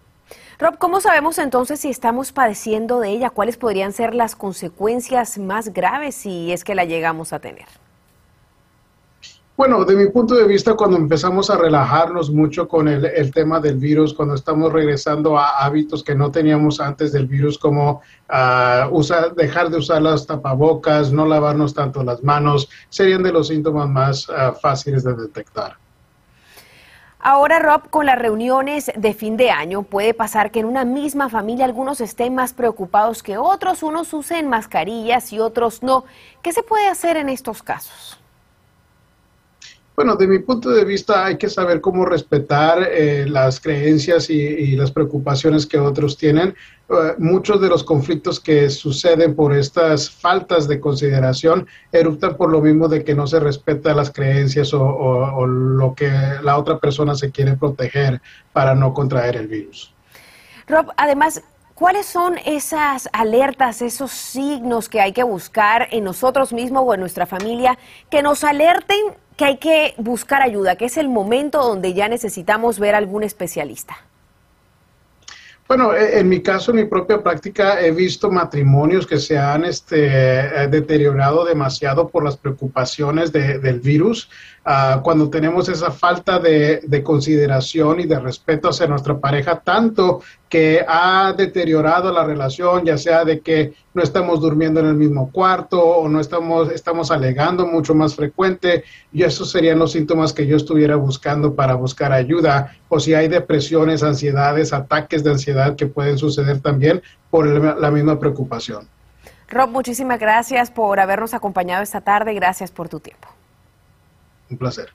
Rob, 0.60 0.78
¿cómo 0.78 1.00
sabemos 1.00 1.36
entonces 1.38 1.80
si 1.80 1.88
estamos 1.88 2.30
padeciendo 2.30 3.00
de 3.00 3.10
ella? 3.10 3.30
¿Cuáles 3.30 3.56
podrían 3.56 3.92
ser 3.92 4.14
las 4.14 4.36
consecuencias 4.36 5.38
más 5.38 5.72
graves 5.72 6.14
si 6.14 6.52
es 6.52 6.62
que 6.62 6.76
la 6.76 6.84
llegamos 6.84 7.32
a 7.32 7.40
tener? 7.40 7.66
Bueno, 9.58 9.84
de 9.84 9.96
mi 9.96 10.06
punto 10.06 10.36
de 10.36 10.46
vista, 10.46 10.74
cuando 10.74 10.96
empezamos 10.96 11.50
a 11.50 11.56
relajarnos 11.56 12.30
mucho 12.30 12.68
con 12.68 12.86
el, 12.86 13.32
tema 13.32 13.58
del 13.58 13.76
virus, 13.76 14.14
cuando 14.14 14.36
estamos 14.36 14.72
regresando 14.72 15.36
a 15.36 15.64
hábitos 15.64 16.04
que 16.04 16.14
no 16.14 16.30
teníamos 16.30 16.78
antes 16.78 17.10
del 17.10 17.26
virus, 17.26 17.58
como 17.58 18.00
uh, 18.30 18.88
usar, 18.92 19.34
dejar 19.34 19.70
de 19.70 19.78
usar 19.78 20.00
las 20.00 20.28
tapabocas, 20.28 21.10
no 21.10 21.26
lavarnos 21.26 21.74
tanto 21.74 22.04
las 22.04 22.22
manos, 22.22 22.70
serían 22.88 23.24
de 23.24 23.32
los 23.32 23.48
síntomas 23.48 23.88
más 23.88 24.28
uh, 24.28 24.54
fáciles 24.62 25.02
de 25.02 25.16
detectar. 25.16 25.76
Ahora, 27.18 27.58
Rob, 27.58 27.90
con 27.90 28.06
las 28.06 28.16
reuniones 28.16 28.92
de 28.94 29.12
fin 29.12 29.36
de 29.36 29.50
año 29.50 29.82
puede 29.82 30.14
pasar 30.14 30.52
que 30.52 30.60
en 30.60 30.66
una 30.66 30.84
misma 30.84 31.30
familia 31.30 31.64
algunos 31.64 32.00
estén 32.00 32.32
más 32.32 32.52
preocupados 32.52 33.24
que 33.24 33.38
otros, 33.38 33.82
unos 33.82 34.14
usen 34.14 34.48
mascarillas 34.48 35.32
y 35.32 35.40
otros 35.40 35.82
no. 35.82 36.04
¿Qué 36.42 36.52
se 36.52 36.62
puede 36.62 36.86
hacer 36.86 37.16
en 37.16 37.28
estos 37.28 37.64
casos? 37.64 38.20
Bueno, 39.98 40.14
de 40.14 40.28
mi 40.28 40.38
punto 40.38 40.70
de 40.70 40.84
vista 40.84 41.26
hay 41.26 41.38
que 41.38 41.48
saber 41.48 41.80
cómo 41.80 42.04
respetar 42.04 42.84
eh, 42.88 43.26
las 43.28 43.58
creencias 43.58 44.30
y, 44.30 44.76
las 44.76 44.92
preocupaciones 44.92 45.66
que 45.66 45.76
otros 45.76 46.16
tienen. 46.16 46.54
Eh, 46.88 47.14
muchos 47.18 47.60
de 47.60 47.68
los 47.68 47.82
conflictos 47.82 48.38
que 48.38 48.70
suceden 48.70 49.34
por 49.34 49.52
estas 49.52 50.08
faltas 50.08 50.68
de 50.68 50.78
consideración 50.78 51.66
eruptan 51.90 52.36
por 52.36 52.48
lo 52.48 52.60
mismo 52.60 52.86
de 52.86 53.02
que 53.02 53.16
no 53.16 53.26
se 53.26 53.40
respeta 53.40 53.92
las 53.92 54.12
creencias 54.12 54.72
o 54.72 55.44
lo 55.44 55.94
que 55.96 56.12
la 56.44 56.58
otra 56.58 56.78
persona 56.78 57.16
se 57.16 57.32
quiere 57.32 57.56
proteger 57.56 58.20
para 58.52 58.76
no 58.76 58.94
contraer 58.94 59.34
el 59.34 59.48
virus. 59.48 59.92
Rob, 60.68 60.92
además, 60.96 61.42
¿Cuáles 61.78 62.06
son 62.06 62.38
esas 62.44 63.08
alertas, 63.12 63.82
esos 63.82 64.10
signos 64.10 64.88
que 64.88 65.00
hay 65.00 65.12
que 65.12 65.22
buscar 65.22 65.86
en 65.92 66.02
nosotros 66.02 66.52
mismos 66.52 66.82
o 66.84 66.92
en 66.92 66.98
nuestra 66.98 67.24
familia 67.24 67.78
que 68.10 68.20
nos 68.20 68.42
alerten 68.42 68.98
que 69.36 69.44
hay 69.44 69.58
que 69.58 69.94
buscar 69.96 70.42
ayuda, 70.42 70.74
que 70.74 70.86
es 70.86 70.96
el 70.96 71.08
momento 71.08 71.62
donde 71.62 71.94
ya 71.94 72.08
necesitamos 72.08 72.80
ver 72.80 72.96
a 72.96 72.98
algún 72.98 73.22
especialista? 73.22 73.96
Bueno, 75.68 75.94
e, 75.94 76.18
en 76.18 76.28
mi 76.30 76.40
caso, 76.40 76.70
en 76.70 76.78
mi 76.78 76.84
propia 76.86 77.22
práctica, 77.22 77.78
he 77.80 77.90
visto 77.90 78.30
matrimonios 78.30 79.06
que 79.06 79.18
se 79.18 79.36
han 79.36 79.66
este, 79.66 80.06
eh, 80.08 80.66
deteriorado 80.68 81.44
demasiado 81.44 82.08
por 82.08 82.24
las 82.24 82.38
preocupaciones 82.38 83.30
del 83.30 83.78
virus. 83.80 84.30
Ah, 84.64 85.00
cuando 85.04 85.28
tenemos 85.28 85.68
esa 85.68 85.90
falta 85.90 86.38
de, 86.38 87.02
consideración 87.04 88.00
y 88.00 88.06
de 88.06 88.18
respeto 88.18 88.70
hacia 88.70 88.86
nuestra 88.86 89.18
pareja, 89.18 89.60
tanto 89.60 90.22
que 90.48 90.84
ha 90.86 91.34
deteriorado 91.36 92.12
la 92.12 92.24
relación, 92.24 92.84
ya 92.84 92.96
sea 92.96 93.24
de 93.24 93.40
que 93.40 93.74
no 93.94 94.02
estamos 94.02 94.40
durmiendo 94.40 94.80
en 94.80 94.86
el 94.86 94.94
mismo 94.94 95.30
cuarto 95.30 95.80
o 95.82 96.08
no 96.08 96.20
estamos, 96.20 96.70
estamos 96.72 97.10
alegando 97.10 97.66
mucho 97.66 97.94
más 97.94 98.14
frecuente, 98.14 98.84
y 99.12 99.22
esos 99.22 99.50
serían 99.50 99.78
los 99.78 99.92
síntomas 99.92 100.32
que 100.32 100.46
yo 100.46 100.56
estuviera 100.56 100.96
buscando 100.96 101.54
para 101.54 101.74
buscar 101.74 102.12
ayuda, 102.12 102.76
o 102.88 102.98
si 103.00 103.14
hay 103.14 103.28
depresiones, 103.28 104.02
ansiedades, 104.02 104.72
ataques 104.72 105.22
de 105.22 105.30
ansiedad 105.30 105.76
que 105.76 105.86
pueden 105.86 106.18
suceder 106.18 106.60
también 106.60 107.02
por 107.30 107.46
la 107.46 107.90
misma 107.90 108.18
preocupación. 108.18 108.88
Rob, 109.48 109.70
muchísimas 109.70 110.20
gracias 110.20 110.70
por 110.70 111.00
habernos 111.00 111.34
acompañado 111.34 111.82
esta 111.82 112.00
tarde, 112.00 112.34
gracias 112.34 112.70
por 112.70 112.88
tu 112.88 113.00
tiempo. 113.00 113.28
Un 114.50 114.58
placer. 114.58 114.90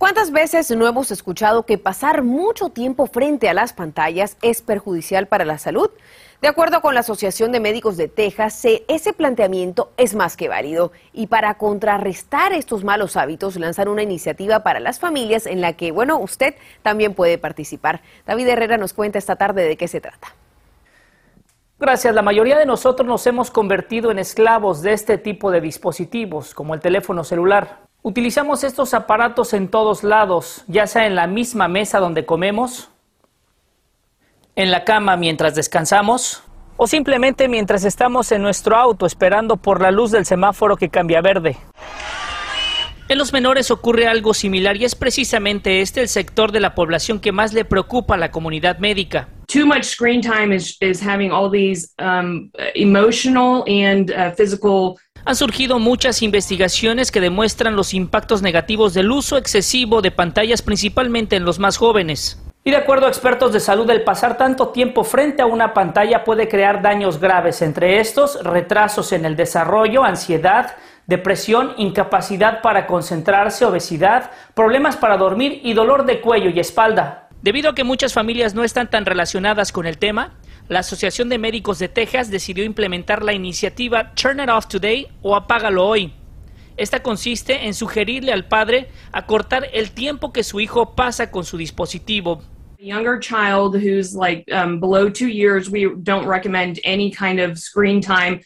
¿Cuántas 0.00 0.32
veces 0.32 0.70
no 0.70 0.88
hemos 0.88 1.10
escuchado 1.10 1.66
que 1.66 1.76
pasar 1.76 2.22
mucho 2.22 2.70
tiempo 2.70 3.06
frente 3.06 3.50
a 3.50 3.54
las 3.54 3.74
pantallas 3.74 4.38
es 4.40 4.62
perjudicial 4.62 5.28
para 5.28 5.44
la 5.44 5.58
salud? 5.58 5.90
De 6.40 6.48
acuerdo 6.48 6.80
con 6.80 6.94
la 6.94 7.00
Asociación 7.00 7.52
de 7.52 7.60
Médicos 7.60 7.98
de 7.98 8.08
Texas, 8.08 8.64
ese 8.88 9.12
planteamiento 9.12 9.92
es 9.98 10.14
más 10.14 10.38
que 10.38 10.48
válido. 10.48 10.90
Y 11.12 11.26
para 11.26 11.52
contrarrestar 11.58 12.54
estos 12.54 12.82
malos 12.82 13.18
hábitos, 13.18 13.56
lanzan 13.56 13.88
una 13.88 14.02
iniciativa 14.02 14.62
para 14.62 14.80
las 14.80 15.00
familias 15.00 15.44
en 15.44 15.60
la 15.60 15.74
que, 15.74 15.92
bueno, 15.92 16.18
usted 16.18 16.54
también 16.80 17.12
puede 17.12 17.36
participar. 17.36 18.00
David 18.24 18.48
Herrera 18.48 18.78
nos 18.78 18.94
cuenta 18.94 19.18
esta 19.18 19.36
tarde 19.36 19.68
de 19.68 19.76
qué 19.76 19.86
se 19.86 20.00
trata. 20.00 20.34
Gracias. 21.78 22.14
La 22.14 22.22
mayoría 22.22 22.56
de 22.56 22.64
nosotros 22.64 23.06
nos 23.06 23.26
hemos 23.26 23.50
convertido 23.50 24.10
en 24.10 24.18
esclavos 24.18 24.80
de 24.80 24.94
este 24.94 25.18
tipo 25.18 25.50
de 25.50 25.60
dispositivos, 25.60 26.54
como 26.54 26.72
el 26.72 26.80
teléfono 26.80 27.22
celular. 27.22 27.89
Utilizamos 28.02 28.64
estos 28.64 28.94
aparatos 28.94 29.52
en 29.52 29.68
todos 29.68 30.04
lados, 30.04 30.64
ya 30.68 30.86
sea 30.86 31.06
en 31.06 31.14
la 31.14 31.26
misma 31.26 31.68
mesa 31.68 31.98
donde 31.98 32.24
comemos, 32.24 32.88
en 34.56 34.70
la 34.70 34.84
cama 34.84 35.16
mientras 35.16 35.54
descansamos 35.54 36.42
o 36.78 36.86
simplemente 36.86 37.46
mientras 37.46 37.84
estamos 37.84 38.32
en 38.32 38.40
nuestro 38.40 38.76
auto 38.76 39.04
esperando 39.04 39.58
por 39.58 39.82
la 39.82 39.90
luz 39.90 40.10
del 40.12 40.24
semáforo 40.24 40.76
que 40.76 40.88
cambia 40.88 41.20
verde. 41.20 41.58
En 43.10 43.18
los 43.18 43.34
menores 43.34 43.70
ocurre 43.70 44.06
algo 44.06 44.32
similar 44.32 44.76
y 44.78 44.84
es 44.84 44.94
precisamente 44.94 45.82
este 45.82 46.00
el 46.00 46.08
sector 46.08 46.52
de 46.52 46.60
la 46.60 46.74
población 46.74 47.20
que 47.20 47.32
más 47.32 47.52
le 47.52 47.66
preocupa 47.66 48.14
a 48.14 48.18
la 48.18 48.30
comunidad 48.30 48.78
médica. 48.78 49.28
Too 49.52 49.66
much 49.66 49.82
screen 49.82 50.22
time 50.22 50.54
is, 50.54 50.78
having 51.02 51.32
all 51.32 51.50
these 51.50 51.92
um, 51.98 52.50
emotional 52.74 53.64
and 53.66 54.10
uh, 54.12 54.30
physical 54.36 54.96
han 55.24 55.36
surgido 55.36 55.78
muchas 55.78 56.22
investigaciones 56.22 57.10
que 57.10 57.20
demuestran 57.20 57.76
los 57.76 57.94
impactos 57.94 58.42
negativos 58.42 58.94
del 58.94 59.10
uso 59.10 59.36
excesivo 59.36 60.02
de 60.02 60.10
pantallas 60.10 60.62
principalmente 60.62 61.36
en 61.36 61.44
los 61.44 61.58
más 61.58 61.76
jóvenes. 61.76 62.38
Y 62.62 62.70
de 62.70 62.76
acuerdo 62.76 63.06
a 63.06 63.08
expertos 63.08 63.54
de 63.54 63.60
salud, 63.60 63.88
el 63.88 64.02
pasar 64.02 64.36
tanto 64.36 64.68
tiempo 64.68 65.02
frente 65.02 65.40
a 65.40 65.46
una 65.46 65.72
pantalla 65.72 66.24
puede 66.24 66.46
crear 66.46 66.82
daños 66.82 67.18
graves, 67.18 67.62
entre 67.62 68.00
estos 68.00 68.42
retrasos 68.44 69.12
en 69.12 69.24
el 69.24 69.34
desarrollo, 69.34 70.04
ansiedad, 70.04 70.76
depresión, 71.06 71.72
incapacidad 71.78 72.60
para 72.60 72.86
concentrarse, 72.86 73.64
obesidad, 73.64 74.30
problemas 74.54 74.96
para 74.98 75.16
dormir 75.16 75.60
y 75.64 75.72
dolor 75.72 76.04
de 76.04 76.20
cuello 76.20 76.50
y 76.50 76.60
espalda. 76.60 77.28
Debido 77.40 77.70
a 77.70 77.74
que 77.74 77.84
muchas 77.84 78.12
familias 78.12 78.54
no 78.54 78.62
están 78.62 78.90
tan 78.90 79.06
relacionadas 79.06 79.72
con 79.72 79.86
el 79.86 79.96
tema, 79.96 80.34
la 80.70 80.78
Asociación 80.78 81.28
de 81.28 81.36
Médicos 81.36 81.80
de 81.80 81.88
Texas 81.88 82.30
decidió 82.30 82.62
implementar 82.62 83.24
la 83.24 83.32
iniciativa 83.32 84.14
Turn 84.14 84.38
It 84.38 84.48
Off 84.48 84.68
Today 84.68 85.08
o 85.20 85.34
Apágalo 85.34 85.84
Hoy. 85.84 86.12
Esta 86.76 87.02
consiste 87.02 87.66
en 87.66 87.74
sugerirle 87.74 88.32
al 88.32 88.46
padre 88.46 88.86
acortar 89.10 89.66
el 89.72 89.90
tiempo 89.90 90.32
que 90.32 90.44
su 90.44 90.60
hijo 90.60 90.94
pasa 90.94 91.32
con 91.32 91.44
su 91.44 91.56
dispositivo. 91.58 92.44
younger 92.78 93.18
child 93.18 93.74
who's 93.74 94.14
like 94.14 94.44
um, 94.52 94.80
below 94.80 95.10
two 95.10 95.28
years, 95.28 95.68
we 95.68 95.92
don't 96.02 96.26
recommend 96.26 96.78
any 96.86 97.10
kind 97.10 97.40
of 97.40 97.58
screen 97.58 98.00
time. 98.00 98.40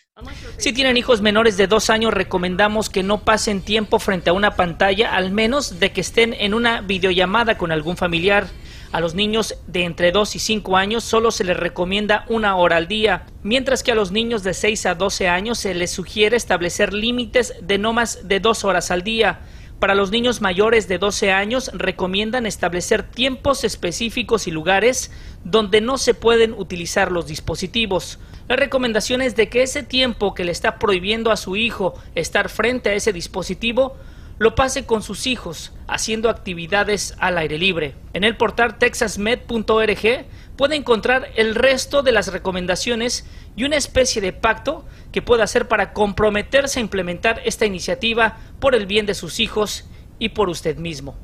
Si 0.56 0.72
tienen 0.72 0.96
hijos 0.96 1.20
menores 1.20 1.58
de 1.58 1.66
dos 1.66 1.90
años, 1.90 2.14
recomendamos 2.14 2.88
que 2.88 3.02
no 3.02 3.18
pasen 3.18 3.60
tiempo 3.60 3.98
frente 3.98 4.30
a 4.30 4.32
una 4.32 4.56
pantalla, 4.56 5.14
al 5.14 5.30
menos 5.30 5.78
de 5.78 5.92
que 5.92 6.00
estén 6.00 6.32
en 6.32 6.54
una 6.54 6.80
videollamada 6.80 7.58
con 7.58 7.70
algún 7.70 7.98
familiar. 7.98 8.46
A 8.94 9.00
los 9.00 9.16
niños 9.16 9.56
de 9.66 9.82
entre 9.82 10.12
2 10.12 10.36
y 10.36 10.38
5 10.38 10.76
años 10.76 11.02
solo 11.02 11.32
se 11.32 11.42
les 11.42 11.56
recomienda 11.56 12.24
una 12.28 12.54
hora 12.54 12.76
al 12.76 12.86
día, 12.86 13.26
mientras 13.42 13.82
que 13.82 13.90
a 13.90 13.96
los 13.96 14.12
niños 14.12 14.44
de 14.44 14.54
6 14.54 14.86
a 14.86 14.94
12 14.94 15.26
años 15.26 15.58
se 15.58 15.74
les 15.74 15.90
sugiere 15.90 16.36
establecer 16.36 16.92
límites 16.92 17.54
de 17.60 17.76
no 17.76 17.92
más 17.92 18.28
de 18.28 18.38
dos 18.38 18.62
horas 18.62 18.92
al 18.92 19.02
día. 19.02 19.40
Para 19.80 19.96
los 19.96 20.12
niños 20.12 20.40
mayores 20.40 20.86
de 20.86 20.98
12 20.98 21.32
años 21.32 21.72
recomiendan 21.74 22.46
establecer 22.46 23.02
tiempos 23.02 23.64
específicos 23.64 24.46
y 24.46 24.52
lugares 24.52 25.10
donde 25.42 25.80
no 25.80 25.98
se 25.98 26.14
pueden 26.14 26.52
utilizar 26.52 27.10
los 27.10 27.26
dispositivos. 27.26 28.20
La 28.46 28.54
recomendación 28.54 29.22
es 29.22 29.34
de 29.34 29.48
que 29.48 29.64
ese 29.64 29.82
tiempo 29.82 30.34
que 30.34 30.44
le 30.44 30.52
está 30.52 30.78
prohibiendo 30.78 31.32
a 31.32 31.36
su 31.36 31.56
hijo 31.56 31.94
estar 32.14 32.48
frente 32.48 32.90
a 32.90 32.94
ese 32.94 33.12
dispositivo 33.12 33.96
lo 34.38 34.54
pase 34.54 34.84
con 34.84 35.02
sus 35.02 35.26
hijos 35.26 35.72
haciendo 35.86 36.28
actividades 36.28 37.14
al 37.18 37.38
aire 37.38 37.58
libre. 37.58 37.94
En 38.12 38.24
el 38.24 38.36
portal 38.36 38.78
texasmed.org 38.78 40.26
puede 40.56 40.76
encontrar 40.76 41.30
el 41.36 41.54
resto 41.54 42.02
de 42.02 42.12
las 42.12 42.28
recomendaciones 42.32 43.26
y 43.56 43.64
una 43.64 43.76
especie 43.76 44.20
de 44.20 44.32
pacto 44.32 44.84
que 45.12 45.22
pueda 45.22 45.44
hacer 45.44 45.68
para 45.68 45.92
comprometerse 45.92 46.80
a 46.80 46.82
implementar 46.82 47.40
esta 47.44 47.66
iniciativa 47.66 48.38
por 48.60 48.74
el 48.74 48.86
bien 48.86 49.06
de 49.06 49.14
sus 49.14 49.40
hijos 49.40 49.88
y 50.18 50.30
por 50.30 50.48
usted 50.48 50.76
mismo. 50.76 51.16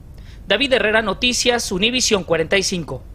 David 0.47 0.73
Herrera, 0.73 1.03
Noticias, 1.03 1.71
Univisión 1.73 2.25
45. 2.25 3.10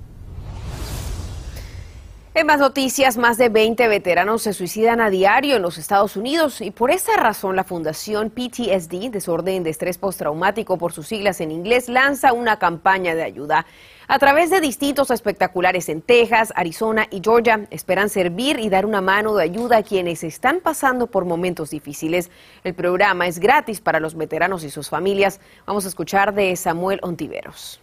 En 2.37 2.47
más 2.47 2.59
noticias, 2.59 3.15
más 3.15 3.37
de 3.37 3.47
20 3.47 3.87
veteranos 3.87 4.41
se 4.41 4.51
suicidan 4.51 4.99
a 4.99 5.09
diario 5.09 5.55
en 5.55 5.61
los 5.61 5.77
Estados 5.77 6.17
Unidos 6.17 6.59
y 6.59 6.69
por 6.69 6.91
esa 6.91 7.15
razón 7.15 7.55
la 7.55 7.63
Fundación 7.63 8.29
PTSD, 8.29 9.09
Desorden 9.09 9.63
de 9.63 9.69
Estrés 9.69 9.97
Postraumático 9.97 10.77
por 10.77 10.91
sus 10.91 11.07
siglas 11.07 11.39
en 11.39 11.49
inglés, 11.49 11.87
lanza 11.87 12.33
una 12.33 12.59
campaña 12.59 13.15
de 13.15 13.23
ayuda. 13.23 13.65
A 14.09 14.19
través 14.19 14.49
de 14.49 14.59
distintos 14.59 15.11
espectaculares 15.11 15.87
en 15.87 16.01
Texas, 16.01 16.51
Arizona 16.57 17.07
y 17.09 17.21
Georgia, 17.23 17.67
esperan 17.71 18.09
servir 18.09 18.59
y 18.59 18.67
dar 18.67 18.85
una 18.85 18.99
mano 18.99 19.33
de 19.33 19.43
ayuda 19.43 19.77
a 19.77 19.83
quienes 19.83 20.21
están 20.25 20.59
pasando 20.59 21.07
por 21.07 21.23
momentos 21.23 21.69
difíciles. 21.69 22.31
El 22.65 22.73
programa 22.73 23.27
es 23.27 23.39
gratis 23.39 23.79
para 23.79 24.01
los 24.01 24.13
veteranos 24.13 24.65
y 24.65 24.69
sus 24.69 24.89
familias. 24.89 25.39
Vamos 25.65 25.85
a 25.85 25.87
escuchar 25.87 26.33
de 26.33 26.53
Samuel 26.57 26.99
Ontiveros. 27.01 27.79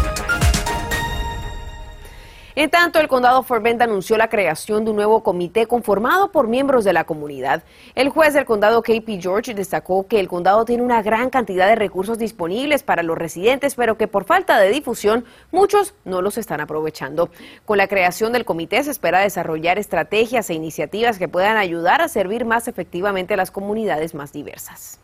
En 2.61 2.69
tanto, 2.69 3.01
el 3.01 3.09
condado 3.09 3.43
Fort 3.43 3.65
anunció 3.81 4.19
la 4.19 4.29
creación 4.29 4.85
de 4.85 4.91
un 4.91 4.97
nuevo 4.97 5.23
comité 5.23 5.65
conformado 5.65 6.31
por 6.31 6.47
miembros 6.47 6.85
de 6.85 6.93
la 6.93 7.05
comunidad. 7.05 7.63
El 7.95 8.11
juez 8.11 8.35
del 8.35 8.45
condado 8.45 8.83
KP 8.83 9.19
George 9.19 9.55
destacó 9.55 10.07
que 10.07 10.21
el 10.21 10.29
condado 10.29 10.67
tiene 10.67 10.83
una 10.83 11.01
gran 11.01 11.31
cantidad 11.31 11.67
de 11.67 11.75
recursos 11.75 12.19
disponibles 12.19 12.83
para 12.83 13.03
los 13.03 13.17
residentes, 13.17 13.77
pero 13.77 13.97
que 13.97 14.09
por 14.09 14.27
falta 14.27 14.61
de 14.61 14.69
difusión 14.69 15.25
muchos 15.51 15.95
no 16.05 16.21
los 16.21 16.37
están 16.37 16.61
aprovechando. 16.61 17.31
Con 17.65 17.79
la 17.79 17.89
creación 17.89 18.31
del 18.35 18.45
comité 18.45 18.85
se 18.85 18.91
espera 18.91 19.21
desarrollar 19.21 19.79
estrategias 19.79 20.51
e 20.51 20.55
iniciativas 20.55 21.19
que 21.19 21.29
puedan 21.29 21.57
ayudar 21.57 22.03
a 22.03 22.09
servir 22.09 22.45
más 22.45 22.69
efectivamente 22.69 23.33
a 23.33 23.39
las 23.39 23.51
comunidades 23.51 24.15
más 24.15 24.35
diversas. 24.35 25.01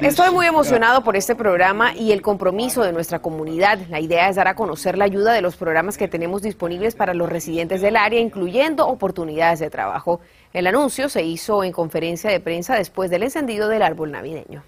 Estoy 0.00 0.30
muy 0.30 0.46
emocionado 0.46 1.02
por 1.02 1.16
este 1.16 1.34
programa 1.34 1.94
y 1.94 2.12
el 2.12 2.22
compromiso 2.22 2.82
de 2.82 2.92
nuestra 2.92 3.18
comunidad. 3.18 3.78
La 3.88 3.98
idea 3.98 4.28
es 4.28 4.36
dar 4.36 4.46
a 4.46 4.54
conocer 4.54 4.96
la 4.96 5.04
ayuda 5.04 5.32
de 5.32 5.40
los 5.40 5.56
programas 5.56 5.98
que 5.98 6.06
tenemos 6.06 6.42
disponibles 6.42 6.94
para 6.94 7.12
los 7.12 7.28
residentes 7.28 7.80
del 7.80 7.96
área, 7.96 8.20
incluyendo 8.20 8.86
oportunidades 8.86 9.58
de 9.58 9.70
trabajo. 9.70 10.20
El 10.52 10.68
anuncio 10.68 11.08
se 11.08 11.24
hizo 11.24 11.64
en 11.64 11.72
conferencia 11.72 12.30
de 12.30 12.40
prensa 12.40 12.76
después 12.76 13.10
del 13.10 13.24
encendido 13.24 13.68
del 13.68 13.82
árbol 13.82 14.12
navideño. 14.12 14.62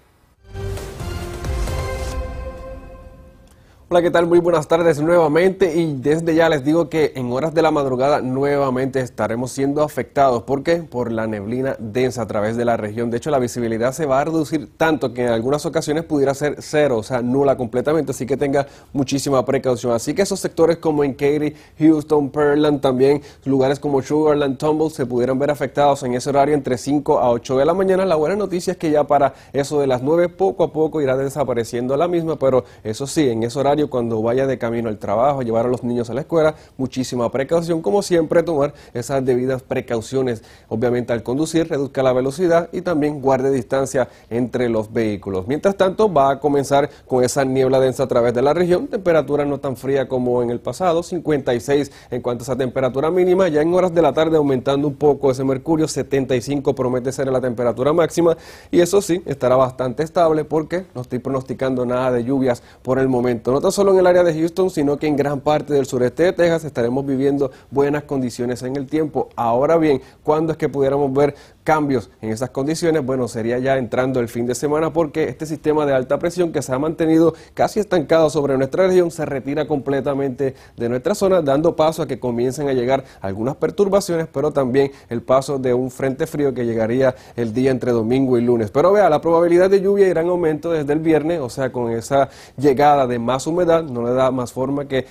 Hola, 3.91 4.03
¿qué 4.03 4.11
tal? 4.11 4.27
Muy 4.27 4.37
buenas 4.37 4.67
tardes 4.67 5.01
nuevamente 5.01 5.73
y 5.75 5.95
desde 5.95 6.35
ya 6.35 6.47
les 6.47 6.63
digo 6.63 6.89
que 6.89 7.11
en 7.15 7.31
horas 7.31 7.55
de 7.55 7.63
la 7.63 7.71
madrugada 7.71 8.21
nuevamente 8.21 8.99
estaremos 8.99 9.51
siendo 9.51 9.81
afectados. 9.81 10.43
¿Por 10.43 10.61
qué? 10.61 10.75
Por 10.75 11.11
la 11.11 11.25
neblina 11.25 11.75
densa 11.79 12.21
a 12.21 12.27
través 12.27 12.55
de 12.55 12.65
la 12.65 12.77
región. 12.77 13.09
De 13.09 13.17
hecho, 13.17 13.31
la 13.31 13.39
visibilidad 13.39 13.91
se 13.91 14.05
va 14.05 14.21
a 14.21 14.25
reducir 14.25 14.69
tanto 14.77 15.11
que 15.11 15.25
en 15.25 15.29
algunas 15.29 15.65
ocasiones 15.65 16.03
pudiera 16.03 16.35
ser 16.35 16.57
cero, 16.59 16.97
o 16.97 17.03
sea, 17.03 17.23
nula 17.23 17.57
completamente, 17.57 18.11
así 18.11 18.27
que 18.27 18.37
tenga 18.37 18.67
muchísima 18.93 19.43
precaución. 19.43 19.93
Así 19.93 20.13
que 20.13 20.21
esos 20.21 20.39
sectores 20.39 20.77
como 20.77 21.03
en 21.03 21.13
Katy, 21.13 21.55
Houston, 21.79 22.29
Pearland, 22.29 22.81
también 22.81 23.23
lugares 23.45 23.79
como 23.79 24.03
Sugarland, 24.03 24.59
Tumble 24.59 24.91
se 24.91 25.07
pudieran 25.07 25.39
ver 25.39 25.49
afectados 25.49 26.03
en 26.03 26.13
ese 26.13 26.29
horario 26.29 26.53
entre 26.53 26.77
5 26.77 27.17
a 27.17 27.31
8 27.31 27.57
de 27.57 27.65
la 27.65 27.73
mañana. 27.73 28.05
La 28.05 28.17
buena 28.17 28.35
noticia 28.35 28.69
es 28.69 28.77
que 28.77 28.91
ya 28.91 29.05
para 29.05 29.33
eso 29.51 29.81
de 29.81 29.87
las 29.87 30.03
9 30.03 30.29
poco 30.29 30.63
a 30.63 30.71
poco 30.71 31.01
irá 31.01 31.17
desapareciendo 31.17 31.97
la 31.97 32.07
misma, 32.07 32.37
pero 32.37 32.65
eso 32.83 33.07
sí, 33.07 33.27
en 33.27 33.41
ese 33.41 33.57
horario 33.57 33.78
cuando 33.87 34.21
vaya 34.21 34.47
de 34.47 34.57
camino 34.57 34.89
al 34.89 34.97
trabajo, 34.97 35.41
llevar 35.41 35.65
a 35.65 35.69
los 35.69 35.83
niños 35.83 36.09
a 36.09 36.13
la 36.13 36.21
escuela, 36.21 36.55
muchísima 36.77 37.31
precaución, 37.31 37.81
como 37.81 38.01
siempre 38.01 38.43
tomar 38.43 38.73
esas 38.93 39.23
debidas 39.23 39.63
precauciones, 39.63 40.43
obviamente 40.67 41.13
al 41.13 41.23
conducir, 41.23 41.69
reduzca 41.69 42.03
la 42.03 42.13
velocidad 42.13 42.69
y 42.71 42.81
también 42.81 43.21
guarde 43.21 43.51
distancia 43.51 44.09
entre 44.29 44.69
los 44.69 44.91
vehículos. 44.91 45.47
Mientras 45.47 45.75
tanto, 45.77 46.11
va 46.11 46.31
a 46.31 46.39
comenzar 46.39 46.89
con 47.07 47.23
esa 47.23 47.45
niebla 47.45 47.79
densa 47.79 48.03
a 48.03 48.07
través 48.07 48.33
de 48.33 48.41
la 48.41 48.53
región, 48.53 48.87
temperatura 48.87 49.45
no 49.45 49.59
tan 49.59 49.77
fría 49.77 50.07
como 50.07 50.41
en 50.43 50.49
el 50.49 50.59
pasado, 50.59 51.03
56 51.03 51.91
en 52.11 52.21
cuanto 52.21 52.41
a 52.41 52.45
esa 52.45 52.55
temperatura 52.55 53.11
mínima, 53.11 53.47
ya 53.47 53.61
en 53.61 53.73
horas 53.73 53.93
de 53.93 54.01
la 54.01 54.13
tarde 54.13 54.37
aumentando 54.37 54.87
un 54.87 54.95
poco 54.95 55.31
ese 55.31 55.43
mercurio, 55.43 55.87
75 55.87 56.73
promete 56.75 57.11
ser 57.11 57.27
la 57.27 57.41
temperatura 57.41 57.93
máxima 57.93 58.37
y 58.71 58.79
eso 58.81 59.01
sí, 59.01 59.21
estará 59.25 59.55
bastante 59.55 60.03
estable 60.03 60.45
porque 60.45 60.85
no 60.95 61.01
estoy 61.01 61.19
pronosticando 61.19 61.85
nada 61.85 62.11
de 62.11 62.23
lluvias 62.23 62.63
por 62.81 62.99
el 62.99 63.07
momento. 63.07 63.51
No 63.51 63.68
solo 63.71 63.93
en 63.93 63.99
el 63.99 64.07
área 64.07 64.23
de 64.23 64.33
Houston, 64.33 64.69
sino 64.69 64.97
que 64.97 65.07
en 65.07 65.15
gran 65.15 65.39
parte 65.39 65.73
del 65.73 65.85
sureste 65.85 66.23
de 66.23 66.33
Texas 66.33 66.65
estaremos 66.65 67.05
viviendo 67.05 67.51
buenas 67.71 68.03
condiciones 68.03 68.63
en 68.63 68.75
el 68.75 68.87
tiempo. 68.87 69.29
Ahora 69.35 69.77
bien, 69.77 70.01
¿cuándo 70.23 70.51
es 70.51 70.57
que 70.57 70.69
pudiéramos 70.69 71.11
ver 71.13 71.35
cambios 71.63 72.09
en 72.21 72.31
esas 72.31 72.49
condiciones? 72.49 73.05
Bueno, 73.05 73.27
sería 73.27 73.59
ya 73.59 73.77
entrando 73.77 74.19
el 74.19 74.27
fin 74.27 74.45
de 74.45 74.55
semana 74.55 74.91
porque 74.91 75.25
este 75.25 75.45
sistema 75.45 75.85
de 75.85 75.93
alta 75.93 76.19
presión 76.19 76.51
que 76.51 76.61
se 76.61 76.73
ha 76.73 76.79
mantenido 76.79 77.33
casi 77.53 77.79
estancado 77.79 78.29
sobre 78.29 78.57
nuestra 78.57 78.87
región 78.87 79.11
se 79.11 79.25
retira 79.25 79.67
completamente 79.67 80.55
de 80.77 80.89
nuestra 80.89 81.15
zona, 81.15 81.41
dando 81.41 81.75
paso 81.75 82.03
a 82.03 82.07
que 82.07 82.19
comiencen 82.19 82.67
a 82.67 82.73
llegar 82.73 83.03
algunas 83.21 83.55
perturbaciones, 83.55 84.27
pero 84.31 84.51
también 84.51 84.91
el 85.09 85.21
paso 85.21 85.59
de 85.59 85.73
un 85.73 85.91
frente 85.91 86.27
frío 86.27 86.53
que 86.53 86.65
llegaría 86.65 87.15
el 87.35 87.53
día 87.53 87.71
entre 87.71 87.91
domingo 87.91 88.37
y 88.37 88.41
lunes. 88.41 88.71
Pero 88.71 88.91
vea, 88.91 89.09
la 89.09 89.21
probabilidad 89.21 89.69
de 89.69 89.81
lluvia 89.81 90.07
irá 90.07 90.21
en 90.21 90.29
aumento 90.29 90.71
desde 90.71 90.93
el 90.93 90.99
viernes, 90.99 91.39
o 91.39 91.49
sea, 91.49 91.71
con 91.71 91.91
esa 91.91 92.29
llegada 92.57 93.07
de 93.07 93.19
más 93.19 93.47
humedad 93.47 93.83
no 93.83 94.03
le 94.03 94.13
da 94.13 94.31
más 94.31 94.53
forma 94.53 94.87
que 94.87 95.05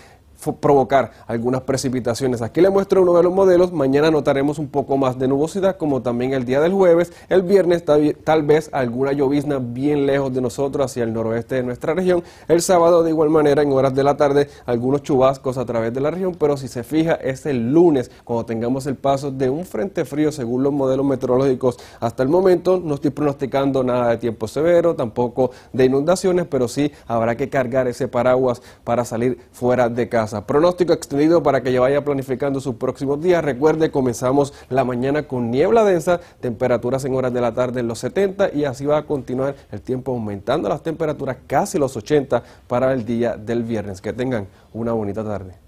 provocar 0.61 1.11
algunas 1.27 1.63
precipitaciones. 1.63 2.43
Aquí 2.43 2.61
le 2.61 2.71
muestro 2.71 3.03
uno 3.03 3.15
de 3.15 3.23
los 3.23 3.33
modelos. 3.33 3.73
Mañana 3.73 4.11
notaremos 4.11 4.59
un 4.59 4.69
poco 4.69 4.97
más 4.97 5.19
de 5.19 5.27
nubosidad, 5.27 5.77
como 5.77 6.01
también 6.01 6.33
el 6.33 6.45
día 6.45 6.61
del 6.61 6.73
jueves. 6.73 7.13
El 7.29 7.43
viernes 7.43 7.85
tal 7.85 8.43
vez 8.45 8.71
alguna 8.73 9.13
llovizna 9.13 9.59
bien 9.59 10.07
lejos 10.07 10.33
de 10.33 10.41
nosotros, 10.41 10.87
hacia 10.87 11.03
el 11.03 11.13
noroeste 11.13 11.57
de 11.57 11.63
nuestra 11.63 11.95
región. 11.95 12.23
El 12.47 12.63
sábado, 12.63 13.03
de 13.03 13.11
igual 13.11 13.31
manera, 13.31 13.63
en 13.63 13.73
horas 13.73 13.95
de 13.95 14.05
la 14.05 14.17
tarde, 14.17 14.49
algunos 14.65 15.03
chubascos 15.03 15.59
a 15.59 15.65
través 15.65 15.93
de 15.93 16.01
la 16.01 16.11
región. 16.11 16.37
Pero 16.39 16.57
si 16.57 16.69
se 16.69 16.85
fija, 16.85 17.15
es 17.15 17.45
el 17.47 17.73
lunes, 17.73 18.11
cuando 18.25 18.47
tengamos 18.47 18.87
el 18.87 18.95
paso 18.95 19.31
de 19.31 19.51
un 19.51 19.65
frente 19.65 20.05
frío, 20.05 20.31
según 20.31 20.63
los 20.63 20.73
modelos 20.73 21.05
meteorológicos. 21.05 21.79
Hasta 22.01 22.23
el 22.23 22.29
momento 22.29 22.81
no 22.83 22.95
estoy 22.95 23.11
pronosticando 23.11 23.83
nada 23.83 24.11
de 24.11 24.19
tiempo 24.19 24.47
severo, 24.47 24.95
tampoco 24.95 25.51
de 25.73 25.85
inundaciones, 25.85 26.47
pero 26.47 26.69
sí 26.69 26.93
habrá 27.07 27.37
que 27.37 27.49
cargar 27.49 27.89
ese 27.89 28.07
paraguas 28.07 28.63
para 28.85 29.05
salir 29.05 29.39
fuera 29.51 29.89
de 29.89 30.09
casa. 30.09 30.28
Pronóstico 30.47 30.93
extendido 30.93 31.43
para 31.43 31.63
que 31.63 31.73
ya 31.73 31.81
vaya 31.81 32.05
planificando 32.05 32.61
sus 32.61 32.77
próximos 32.77 33.21
días. 33.21 33.45
Recuerde, 33.45 33.91
comenzamos 33.91 34.53
la 34.69 34.85
mañana 34.85 35.27
con 35.27 35.51
niebla 35.51 35.85
densa, 35.85 36.21
temperaturas 36.41 37.05
en 37.05 37.15
horas 37.15 37.33
de 37.33 37.41
la 37.41 37.55
tarde 37.55 37.81
en 37.81 37.89
los 37.89 37.99
70 38.01 38.55
y 38.55 38.65
así 38.65 38.87
va 38.87 38.99
a 38.99 39.07
continuar 39.07 39.55
el 39.71 39.81
tiempo 39.81 40.13
aumentando 40.13 40.69
las 40.69 40.83
temperaturas 40.83 41.39
casi 41.47 41.79
los 41.79 41.97
80 41.97 42.43
para 42.67 42.93
el 42.93 43.05
día 43.05 43.37
del 43.37 43.63
viernes. 43.63 44.01
Que 44.01 44.13
tengan 44.13 44.49
una 44.73 44.93
bonita 44.93 45.25
tarde. 45.25 45.68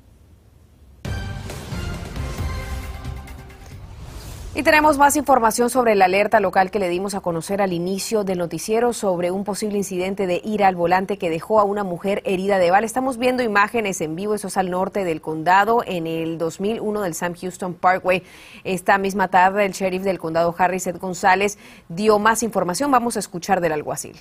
Y 4.52 4.64
tenemos 4.64 4.98
más 4.98 5.14
información 5.14 5.70
sobre 5.70 5.94
la 5.94 6.06
alerta 6.06 6.40
local 6.40 6.72
que 6.72 6.80
le 6.80 6.88
dimos 6.88 7.14
a 7.14 7.20
conocer 7.20 7.62
al 7.62 7.72
inicio 7.72 8.24
del 8.24 8.38
noticiero 8.38 8.92
sobre 8.92 9.30
un 9.30 9.44
posible 9.44 9.78
incidente 9.78 10.26
de 10.26 10.42
ira 10.44 10.66
al 10.66 10.74
volante 10.74 11.18
que 11.18 11.30
dejó 11.30 11.60
a 11.60 11.64
una 11.64 11.84
mujer 11.84 12.20
herida 12.24 12.58
de 12.58 12.72
bala. 12.72 12.84
Estamos 12.84 13.16
viendo 13.16 13.44
imágenes 13.44 14.00
en 14.00 14.16
vivo, 14.16 14.34
eso 14.34 14.48
es 14.48 14.56
al 14.56 14.68
norte 14.68 15.04
del 15.04 15.20
condado, 15.20 15.84
en 15.86 16.08
el 16.08 16.36
2001 16.36 17.00
del 17.00 17.14
Sam 17.14 17.34
Houston 17.40 17.74
Parkway. 17.74 18.24
Esta 18.64 18.98
misma 18.98 19.28
tarde 19.28 19.64
el 19.64 19.72
sheriff 19.72 20.02
del 20.02 20.18
condado, 20.18 20.52
Harry 20.58 20.80
Seth 20.80 20.98
González, 20.98 21.56
dio 21.88 22.18
más 22.18 22.42
información. 22.42 22.90
Vamos 22.90 23.16
a 23.16 23.20
escuchar 23.20 23.60
del 23.60 23.70
alguacil. 23.70 24.16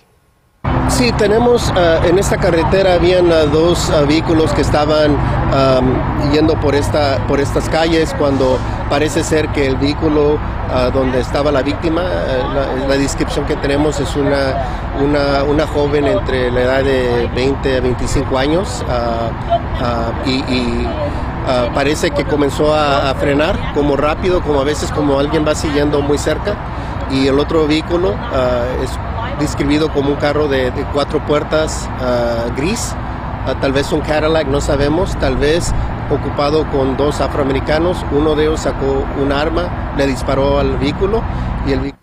Sí, 0.90 1.12
tenemos 1.14 1.72
ah, 1.76 2.00
en 2.06 2.18
esta 2.18 2.38
carretera 2.38 2.96
habían 2.96 3.32
ah, 3.32 3.46
dos 3.46 3.90
ah, 3.92 4.02
vehículos 4.08 4.52
que 4.54 4.62
estaban 4.62 5.18
yendo 6.32 6.60
por 6.60 6.76
esta 6.76 7.26
por 7.28 7.40
estas 7.40 7.68
calles 7.70 8.14
cuando 8.18 8.60
parece 8.90 9.24
ser 9.24 9.50
que 9.50 9.66
el 9.66 9.78
vehículo 9.78 10.38
donde 10.94 11.20
estaba 11.20 11.52
la 11.52 11.64
víctima, 11.64 12.04
la, 12.88 12.96
descripción 12.96 13.46
que 13.46 13.56
tenemos 13.56 14.00
es 14.00 14.16
una, 14.16 14.94
una, 15.04 15.44
una, 15.44 15.66
joven 15.66 16.06
entre 16.06 16.52
la 16.52 16.62
edad 16.62 16.84
de 16.84 17.28
20 17.34 17.78
a 17.78 17.82
25 17.82 18.38
años 18.38 18.86
y, 20.28 20.88
parece 21.74 22.12
que 22.12 22.26
comenzó 22.26 22.76
a, 22.76 23.16
frenar 23.16 23.74
como 23.74 23.98
rápido, 23.98 24.42
como 24.42 24.62
a 24.62 24.64
veces 24.64 24.92
como 24.92 25.18
alguien 25.18 25.48
va 25.48 25.56
siguiendo 25.56 26.02
muy 26.02 26.20
cerca 26.20 26.54
y 27.10 27.26
el 27.26 27.40
otro 27.40 27.66
vehículo 27.66 28.14
es 28.84 28.92
describido 29.40 29.92
como 29.92 30.12
un 30.12 30.18
carro 30.18 30.48
de, 30.48 30.72
cuatro 30.94 31.26
puertas 31.26 31.88
ah, 32.00 32.46
gris, 32.56 32.92
ah, 33.46 33.56
tal 33.60 33.72
vez 33.72 33.92
un 33.92 34.02
Cadillac, 34.02 34.48
no 34.48 34.62
sabemos, 34.62 35.18
tal 35.20 35.38
vez 35.38 35.74
ocupado 36.12 36.70
con 36.72 36.98
dos 36.98 37.22
afroamericanos, 37.22 38.06
uno 38.12 38.36
de 38.36 38.46
ellos 38.46 38.62
sacó 38.62 39.06
un 39.22 39.32
arma, 39.32 39.94
le 39.98 40.08
disparó 40.08 40.60
al 40.60 40.78
vehículo 40.78 41.24
y 41.68 41.74
el 41.74 41.94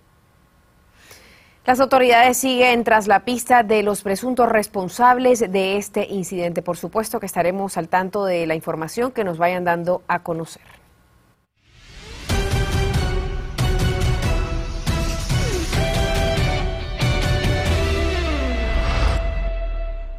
Las 1.65 1.81
autoridades 1.81 2.37
siguen 2.37 2.85
tras 2.85 3.09
la 3.09 3.25
pista 3.25 3.63
de 3.63 3.83
los 3.83 4.03
presuntos 4.03 4.49
responsables 4.49 5.41
de 5.41 5.77
este 5.77 6.07
incidente. 6.09 6.63
Por 6.63 6.77
supuesto 6.77 7.19
que 7.19 7.27
estaremos 7.27 7.77
al 7.77 7.89
tanto 7.89 8.25
de 8.25 8.47
la 8.47 8.55
información 8.55 9.11
que 9.11 9.25
nos 9.25 9.39
vayan 9.39 9.65
dando 9.65 10.03
a 10.07 10.21
conocer. 10.21 10.86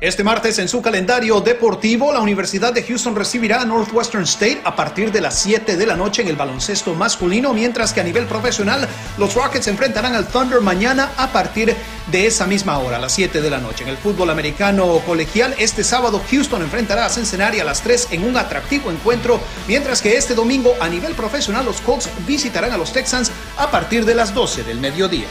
Este 0.07 0.23
martes 0.23 0.57
en 0.59 0.69
su 0.69 0.81
calendario 0.81 1.41
deportivo, 1.41 2.13
la 2.13 2.21
Universidad 2.21 2.71
de 2.71 2.81
Houston 2.81 3.13
recibirá 3.13 3.59
a 3.59 3.65
Northwestern 3.65 4.23
State 4.23 4.61
a 4.63 4.73
partir 4.73 5.11
de 5.11 5.19
las 5.19 5.37
7 5.39 5.75
de 5.75 5.85
la 5.85 5.97
noche 5.97 6.21
en 6.21 6.29
el 6.29 6.37
baloncesto 6.37 6.95
masculino, 6.95 7.53
mientras 7.53 7.91
que 7.91 7.99
a 7.99 8.05
nivel 8.05 8.25
profesional 8.25 8.87
los 9.17 9.35
Rockets 9.35 9.67
enfrentarán 9.67 10.15
al 10.15 10.29
Thunder 10.29 10.61
mañana 10.61 11.11
a 11.17 11.33
partir 11.33 11.75
de 12.09 12.25
esa 12.25 12.47
misma 12.47 12.79
hora, 12.79 12.99
las 12.99 13.11
7 13.11 13.41
de 13.41 13.49
la 13.49 13.57
noche. 13.57 13.83
En 13.83 13.89
el 13.89 13.97
fútbol 13.97 14.29
americano 14.29 15.01
colegial, 15.05 15.53
este 15.57 15.83
sábado 15.83 16.21
Houston 16.31 16.61
enfrentará 16.61 17.05
a 17.05 17.09
Cincinnati 17.09 17.59
a 17.59 17.65
las 17.65 17.81
3 17.81 18.07
en 18.11 18.23
un 18.23 18.37
atractivo 18.37 18.89
encuentro, 18.89 19.41
mientras 19.67 20.01
que 20.01 20.15
este 20.15 20.35
domingo 20.35 20.73
a 20.79 20.87
nivel 20.87 21.15
profesional 21.15 21.65
los 21.65 21.81
Colts 21.81 22.09
visitarán 22.25 22.71
a 22.71 22.77
los 22.77 22.93
Texans 22.93 23.29
a 23.57 23.69
partir 23.69 24.05
de 24.05 24.15
las 24.15 24.33
12 24.33 24.63
del 24.63 24.79
mediodía. 24.79 25.27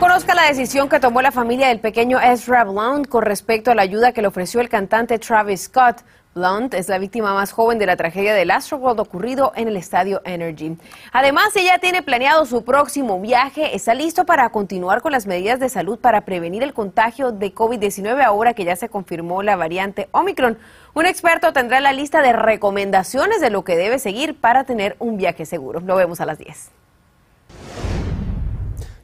Conozca 0.00 0.32
la 0.36 0.44
decisión 0.44 0.88
que 0.88 1.00
tomó 1.00 1.22
la 1.22 1.32
familia 1.32 1.66
del 1.66 1.80
pequeño 1.80 2.20
Ezra 2.20 2.62
Blount 2.62 3.08
con 3.08 3.24
respecto 3.24 3.72
a 3.72 3.74
la 3.74 3.82
ayuda 3.82 4.12
que 4.12 4.22
le 4.22 4.28
ofreció 4.28 4.60
el 4.60 4.68
cantante 4.68 5.18
Travis 5.18 5.62
Scott. 5.62 6.02
Blount 6.36 6.72
es 6.74 6.88
la 6.88 6.98
víctima 6.98 7.34
más 7.34 7.50
joven 7.50 7.80
de 7.80 7.86
la 7.86 7.96
tragedia 7.96 8.32
del 8.32 8.52
Astroworld 8.52 9.00
ocurrido 9.00 9.52
en 9.56 9.66
el 9.66 9.76
estadio 9.76 10.22
Energy. 10.24 10.76
Además, 11.10 11.56
ella 11.56 11.78
tiene 11.80 12.02
planeado 12.02 12.46
su 12.46 12.62
próximo 12.62 13.20
viaje, 13.20 13.74
está 13.74 13.92
listo 13.92 14.24
para 14.24 14.48
continuar 14.50 15.02
con 15.02 15.10
las 15.10 15.26
medidas 15.26 15.58
de 15.58 15.68
salud 15.68 15.98
para 15.98 16.20
prevenir 16.20 16.62
el 16.62 16.74
contagio 16.74 17.32
de 17.32 17.52
COVID-19 17.52 18.22
ahora 18.22 18.54
que 18.54 18.64
ya 18.64 18.76
se 18.76 18.88
confirmó 18.88 19.42
la 19.42 19.56
variante 19.56 20.08
Omicron. 20.12 20.58
Un 20.94 21.06
experto 21.06 21.52
tendrá 21.52 21.80
la 21.80 21.92
lista 21.92 22.22
de 22.22 22.32
recomendaciones 22.32 23.40
de 23.40 23.50
lo 23.50 23.64
que 23.64 23.76
debe 23.76 23.98
seguir 23.98 24.40
para 24.40 24.62
tener 24.62 24.94
un 25.00 25.16
viaje 25.16 25.44
seguro. 25.44 25.80
Lo 25.80 25.96
vemos 25.96 26.20
a 26.20 26.24
las 26.26 26.38
10. 26.38 26.70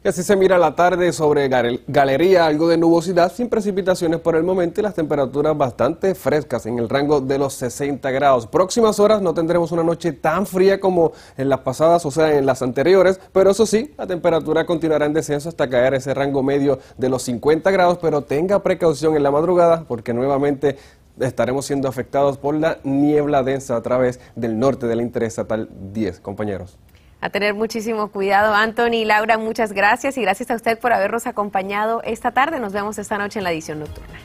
Y 0.04 0.08
así 0.08 0.22
se 0.22 0.36
mira 0.36 0.58
la 0.58 0.76
tarde 0.76 1.14
sobre 1.14 1.48
Galería, 1.48 2.44
algo 2.44 2.68
de 2.68 2.76
nubosidad, 2.76 3.32
sin 3.32 3.48
precipitaciones 3.48 4.20
por 4.20 4.36
el 4.36 4.42
momento 4.42 4.78
y 4.78 4.82
las 4.82 4.92
temperaturas 4.92 5.56
bastante 5.56 6.14
frescas 6.14 6.66
en 6.66 6.78
el 6.78 6.90
rango 6.90 7.22
de 7.22 7.38
los 7.38 7.54
60 7.54 8.10
grados. 8.10 8.46
Próximas 8.46 9.00
horas 9.00 9.22
no 9.22 9.32
tendremos 9.32 9.72
una 9.72 9.82
noche 9.82 10.12
tan 10.12 10.44
fría 10.44 10.78
como 10.78 11.12
en 11.38 11.48
las 11.48 11.60
pasadas, 11.60 12.04
o 12.04 12.10
sea, 12.10 12.36
en 12.36 12.44
las 12.44 12.60
anteriores, 12.60 13.18
pero 13.32 13.50
eso 13.50 13.64
sí, 13.64 13.94
la 13.96 14.06
temperatura 14.06 14.66
continuará 14.66 15.06
en 15.06 15.14
descenso 15.14 15.48
hasta 15.48 15.70
caer 15.70 15.94
ese 15.94 16.12
rango 16.12 16.42
medio 16.42 16.80
de 16.98 17.08
los 17.08 17.22
50 17.22 17.70
grados, 17.70 17.96
pero 17.96 18.20
tenga 18.20 18.62
precaución 18.62 19.16
en 19.16 19.22
la 19.22 19.30
madrugada 19.30 19.86
porque 19.88 20.12
nuevamente 20.12 20.76
estaremos 21.18 21.64
siendo 21.64 21.88
afectados 21.88 22.36
por 22.36 22.54
la 22.54 22.76
niebla 22.84 23.42
densa 23.42 23.74
a 23.74 23.80
través 23.80 24.20
del 24.36 24.58
norte 24.58 24.86
de 24.86 24.96
la 24.96 25.02
interestatal 25.02 25.70
10, 25.94 26.20
compañeros. 26.20 26.76
A 27.24 27.30
tener 27.30 27.54
muchísimo 27.54 28.08
cuidado, 28.08 28.54
Anthony 28.54 28.96
y 28.96 29.04
Laura, 29.06 29.38
muchas 29.38 29.72
gracias 29.72 30.18
y 30.18 30.20
gracias 30.20 30.50
a 30.50 30.56
usted 30.56 30.78
por 30.78 30.92
habernos 30.92 31.26
acompañado 31.26 32.02
esta 32.04 32.32
tarde. 32.32 32.60
Nos 32.60 32.74
vemos 32.74 32.98
esta 32.98 33.16
noche 33.16 33.38
en 33.38 33.44
la 33.44 33.52
edición 33.52 33.78
nocturna. 33.78 34.18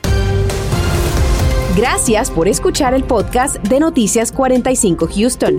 Gracias 1.74 2.30
por 2.30 2.46
escuchar 2.46 2.92
el 2.92 3.04
podcast 3.04 3.56
de 3.56 3.80
Noticias 3.80 4.30
45 4.32 5.08
Houston. 5.14 5.56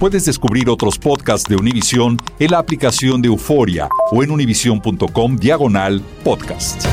Puedes 0.00 0.24
descubrir 0.24 0.70
otros 0.70 0.98
podcasts 0.98 1.46
de 1.46 1.56
Univision 1.56 2.16
en 2.38 2.50
la 2.50 2.60
aplicación 2.60 3.20
de 3.20 3.28
Euforia 3.28 3.90
o 4.10 4.22
en 4.22 4.30
univision.com 4.30 5.36
diagonal 5.36 6.00
podcast. 6.24 6.86